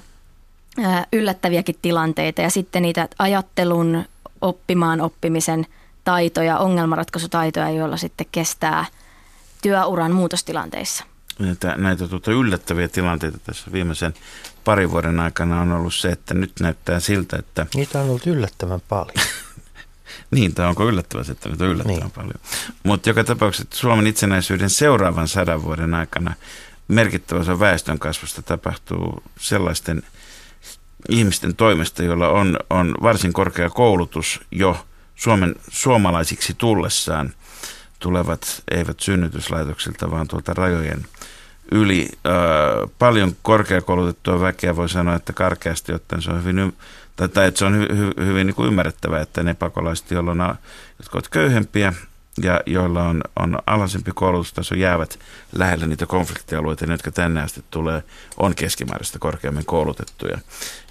[1.13, 4.05] yllättäviäkin tilanteita ja sitten niitä ajattelun,
[4.41, 5.67] oppimaan oppimisen
[6.05, 8.85] taitoja, ongelmanratkaisutaitoja, joilla sitten kestää
[9.63, 11.05] työuran muutostilanteissa
[11.39, 14.15] näitä, näitä tuota yllättäviä tilanteita tässä viimeisen
[14.65, 17.67] parin vuoden aikana on ollut se, että nyt näyttää siltä, että...
[17.75, 19.27] Niitä on ollut yllättävän paljon.
[20.31, 22.11] niin, tai onko yllättävää se, että niitä on yllättävän niin.
[22.11, 22.41] paljon.
[22.83, 26.35] Mutta joka tapauksessa Suomen itsenäisyyden seuraavan sadan vuoden aikana
[26.89, 30.03] merkittävä osa väestön kasvusta tapahtuu sellaisten
[31.09, 37.33] ihmisten toimesta, joilla on, on varsin korkea koulutus jo Suomen suomalaisiksi tullessaan
[37.99, 41.07] tulevat eivät synnytyslaitoksilta, vaan tuolta rajojen
[41.73, 42.09] yli.
[42.27, 46.77] Äh, paljon korkeakoulutettua väkeä voi sanoa, että karkeasti ottaen se on hyvin,
[47.17, 50.31] tai, tai että se on hy, hy, hyvin niin kuin ymmärrettävää, että ne pakolaiset, joilla
[50.31, 50.55] on,
[50.99, 51.93] jotka ovat köyhempiä
[52.43, 55.19] ja joilla on, on alhaisempi koulutustaso, jäävät
[55.53, 58.03] lähellä niitä konfliktialueita, ne, jotka tänne asti tulee,
[58.37, 60.39] on keskimääräistä korkeammin koulutettuja.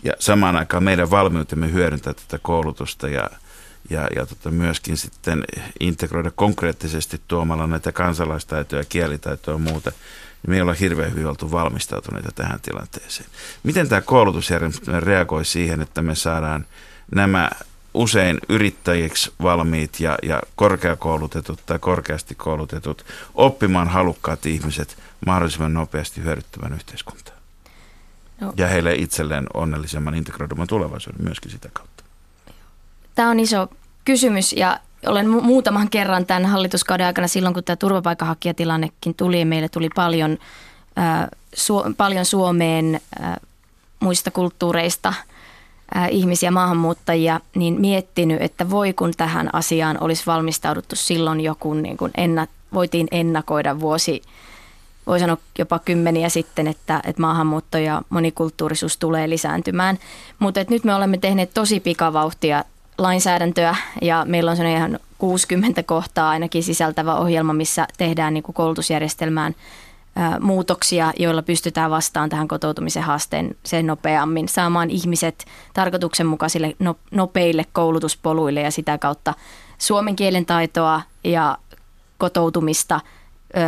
[0.04, 3.30] Ja samaan aikaan meidän valmiutemme hyödyntää tätä koulutusta ja
[3.90, 5.44] ja, ja tota myöskin sitten
[5.80, 11.52] integroida konkreettisesti tuomalla näitä kansalaistaitoja, kielitaitoja ja muuta, niin me ei olla hirveän hyvin oltu
[11.52, 13.30] valmistautuneita tähän tilanteeseen.
[13.64, 16.66] Miten tämä koulutusjärjestelmä reagoi siihen, että me saadaan
[17.16, 17.50] nämä
[17.94, 26.74] usein yrittäjiksi valmiit ja, ja korkeakoulutetut tai korkeasti koulutetut oppimaan halukkaat ihmiset mahdollisimman nopeasti hyödyttävän
[26.74, 27.38] yhteiskuntaan?
[28.42, 28.54] No.
[28.58, 32.04] Ja heille itselleen onnellisemman integroiduman tulevaisuuden myöskin sitä kautta.
[33.16, 33.70] Tämä on iso
[34.06, 39.90] kysymys ja olen muutaman kerran tämän hallituskauden aikana silloin, kun tämä turvapaikanhakijatilannekin tuli, meille tuli
[39.96, 40.38] paljon,
[40.98, 43.36] äh, su, paljon Suomeen äh,
[44.00, 45.14] muista kulttuureista
[46.10, 52.12] ihmisiä, maahanmuuttajia, niin miettinyt, että voi kun tähän asiaan olisi valmistauduttu silloin joku, niin kun
[52.18, 54.22] enna, voitiin ennakoida vuosi,
[55.08, 60.00] voi sanoa jopa kymmeniä sitten, että, että maahanmuutto ja monikulttuurisuus tulee lisääntymään.
[60.40, 62.64] Mutta nyt me olemme tehneet tosi pikavauhtia
[62.98, 69.56] lainsäädäntöä ja meillä on sellainen ihan 60 kohtaa ainakin sisältävä ohjelma, missä tehdään niin koulutusjärjestelmään
[70.40, 78.62] muutoksia, joilla pystytään vastaan tähän kotoutumisen haasteen sen nopeammin, saamaan ihmiset tarkoituksenmukaisille no, nopeille koulutuspoluille
[78.62, 79.34] ja sitä kautta
[79.78, 81.58] suomen kielen taitoa ja
[82.18, 83.00] kotoutumista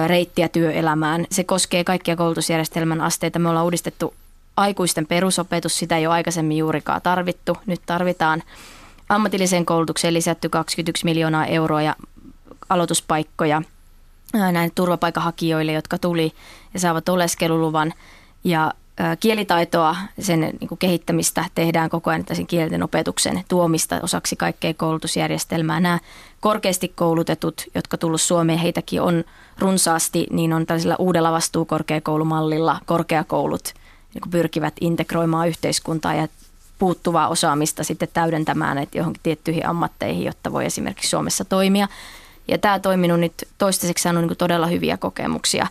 [0.08, 1.28] reittiä työelämään.
[1.32, 3.40] Se koskee kaikkia koulutusjärjestelmän asteita.
[3.40, 4.14] Me ollaan uudistettu
[4.58, 7.58] aikuisten perusopetus, sitä ei ole aikaisemmin juurikaan tarvittu.
[7.66, 8.44] Nyt tarvitaan
[9.10, 11.96] ammatilliseen koulutukseen lisätty 21 miljoonaa euroa ja
[12.70, 13.62] aloituspaikkoja
[14.34, 16.34] näin turvapaikanhakijoille, jotka tuli
[16.74, 17.94] ja saavat oleskeluluvan.
[18.44, 18.74] Ja
[19.20, 25.80] kielitaitoa, sen niin kuin kehittämistä tehdään koko ajan sen kielten opetuksen tuomista osaksi kaikkea koulutusjärjestelmää.
[25.80, 26.00] Nämä
[26.40, 29.24] korkeasti koulutetut, jotka tullut Suomeen, heitäkin on
[29.58, 33.74] runsaasti, niin on tällaisella uudella vastuukorkeakoulumallilla korkeakoulut
[34.14, 36.28] niin kuin pyrkivät integroimaan yhteiskuntaa ja
[36.80, 41.88] puuttuvaa osaamista sitten täydentämään että johonkin tiettyihin ammatteihin, jotta voi esimerkiksi Suomessa toimia.
[42.50, 45.68] Ja tämä toiminut nyt toistaiseksi saanut niin todella hyviä kokemuksia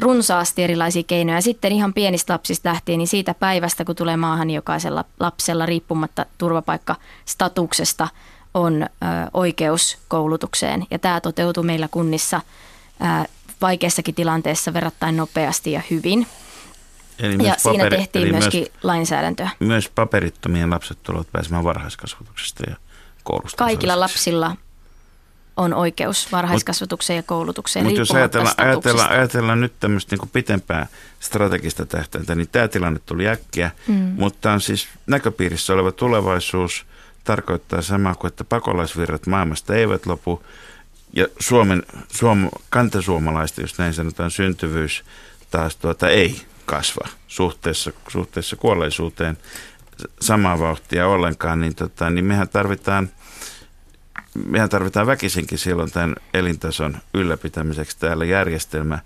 [0.00, 1.40] runsaasti erilaisia keinoja.
[1.40, 6.26] Sitten ihan pienistä lapsista lähtien, niin siitä päivästä, kun tulee maahan niin jokaisella lapsella riippumatta
[6.38, 8.08] turvapaikkastatuksesta,
[8.54, 8.86] on ö,
[9.34, 10.86] oikeus koulutukseen.
[10.90, 12.40] Ja tämä toteutuu meillä kunnissa
[13.00, 13.28] ö,
[13.60, 16.26] vaikeassakin tilanteessa verrattain nopeasti ja hyvin.
[17.18, 19.50] Eli ja paperi, siinä tehtiin myöskin myös, lainsäädäntöä.
[19.60, 22.76] Myös paperittomien lapset tulevat pääsemään varhaiskasvatuksesta ja
[23.24, 23.64] koulusta.
[23.64, 24.56] Kaikilla lapsilla
[25.56, 30.86] on oikeus varhaiskasvatukseen ja koulutukseen Mutta jos ajatellaan, ajatellaan, ajatellaan nyt tämmöistä niin pitempää
[31.20, 33.94] strategista tähtäintä, niin tämä tilanne tuli äkkiä, mm.
[33.94, 36.86] mutta on siis näköpiirissä oleva tulevaisuus.
[37.24, 40.42] Tarkoittaa samaa kuin, että pakolaisvirrat maailmasta eivät lopu.
[41.12, 41.82] Ja Suomen,
[42.12, 45.04] suom, kantasuomalaista, jos näin sanotaan, syntyvyys
[45.50, 49.38] taas tuota ei kasva suhteessa, suhteessa kuolleisuuteen.
[50.20, 53.10] Samaa vauhtia ollenkaan, niin, tota, niin mehän tarvitaan–
[54.34, 58.98] mehän tarvitaan väkisinkin silloin tämän elintason ylläpitämiseksi täällä järjestelmä,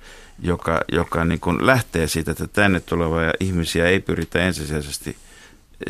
[0.43, 5.17] joka, joka niin kuin lähtee siitä, että tänne tulevia ihmisiä ei pyritä ensisijaisesti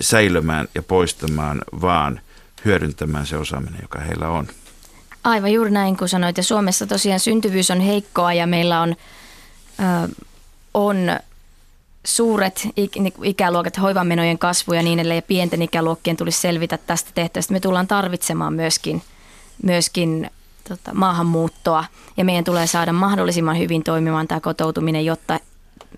[0.01, 2.21] säilymään ja poistamaan, vaan
[2.65, 4.47] hyödyntämään se osaaminen, joka heillä on.
[5.25, 6.37] Aivan juuri näin kuin sanoit.
[6.37, 8.97] Ja Suomessa tosiaan syntyvyys on heikkoa ja meillä on,
[9.81, 10.09] ö,
[10.75, 10.97] on
[12.05, 12.69] suuret
[12.99, 17.53] niinku ikäluokat, hoivamenojen kasvu ja niin edelleen, ja pienten ikäluokkien tulisi selvitä tästä tehtävästä.
[17.53, 19.03] Me tullaan tarvitsemaan myöskin–
[19.63, 20.31] myöskin
[20.69, 21.85] tota, maahanmuuttoa
[22.17, 25.41] ja meidän tulee saada mahdollisimman hyvin toimimaan tämä kotoutuminen, jotta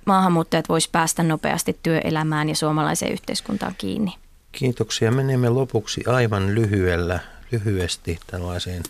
[0.04, 4.14] maahanmuuttajat voisivat päästä nopeasti työelämään ja suomalaiseen yhteiskuntaan kiinni.
[4.52, 5.10] Kiitoksia.
[5.10, 7.20] Menemme lopuksi aivan lyhyellä,
[7.52, 8.82] lyhyesti tällaiseen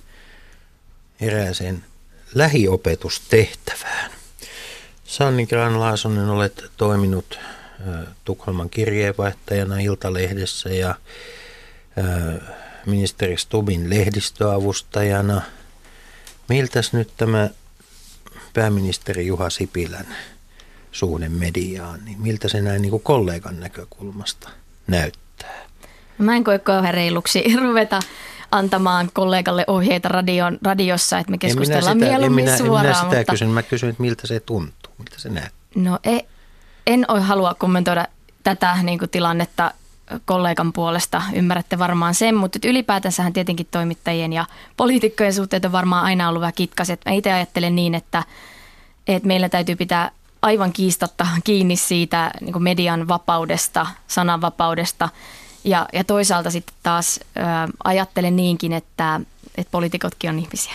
[1.20, 1.84] erääseen
[2.34, 4.10] lähiopetustehtävään.
[5.04, 7.38] Sanni Granlaasonen, olet toiminut
[8.24, 10.94] Tukholman kirjeenvaihtajana Iltalehdessä ja
[12.88, 15.42] ministeri Stubin lehdistöavustajana.
[16.48, 17.50] Miltäs nyt tämä
[18.54, 20.06] pääministeri Juha Sipilän
[20.92, 24.50] suhde mediaan, niin miltä se näin niin kuin kollegan näkökulmasta
[24.86, 25.68] näyttää?
[26.18, 28.00] Mä en koe kauhean reiluksi ruveta
[28.52, 32.86] antamaan kollegalle ohjeita radion, radiossa, että me keskustellaan sitä, mieluummin minä, suoraan.
[32.86, 33.32] En minä sitä mutta...
[33.32, 35.58] kysyn, mä kysyn, että miltä se tuntuu, miltä se näyttää.
[35.74, 36.28] No ei,
[36.86, 38.06] en ole halua kommentoida
[38.42, 39.72] tätä niin kuin tilannetta
[40.24, 44.44] kollegan puolesta, ymmärrätte varmaan sen, mutta ylipäätänsähän tietenkin toimittajien ja
[44.76, 47.00] poliitikkojen suhteet on varmaan aina ollut vähän kitkaset.
[47.06, 48.24] Mä itse ajattelen niin, että,
[49.08, 50.10] että meillä täytyy pitää
[50.42, 55.08] aivan kiistatta kiinni siitä niin median vapaudesta, sananvapaudesta
[55.64, 59.20] ja, ja toisaalta sitten taas ä, ajattelen niinkin, että,
[59.56, 60.74] että poliitikotkin on ihmisiä.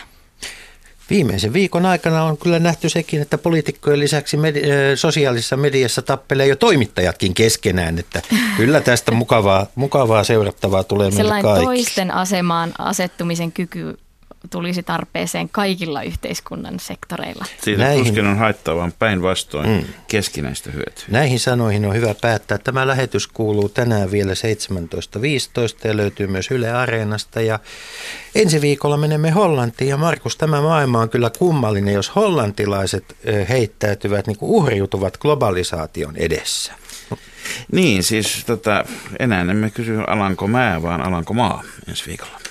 [1.10, 6.56] Viimeisen viikon aikana on kyllä nähty sekin, että poliitikkojen lisäksi med- sosiaalisessa mediassa tappelee jo
[6.56, 8.22] toimittajatkin keskenään, että
[8.58, 13.98] kyllä tästä mukavaa, mukavaa seurattavaa tulee meille Sellainen toisten asemaan asettumisen kyky
[14.50, 17.46] tulisi tarpeeseen kaikilla yhteiskunnan sektoreilla.
[17.62, 21.06] Siitä Näihin, tuskin on haittavaa päinvastoin mm, keskinäistä hyötyä.
[21.08, 22.58] Näihin sanoihin on hyvä päättää.
[22.58, 27.42] Tämä lähetys kuuluu tänään vielä 17.15 ja löytyy myös Yle Areenasta.
[27.42, 27.60] Ja
[28.36, 33.16] ensi viikolla menemme Hollantiin ja Markus, tämä maailma on kyllä kummallinen, jos hollantilaiset
[33.50, 36.74] heittäytyvät, niin kuin uhriutuvat globalisaation edessä.
[37.72, 38.86] Niin, siis tota,
[39.20, 42.43] enää emme kysy Alanko mä, vaan Alanko maa ensi viikolla.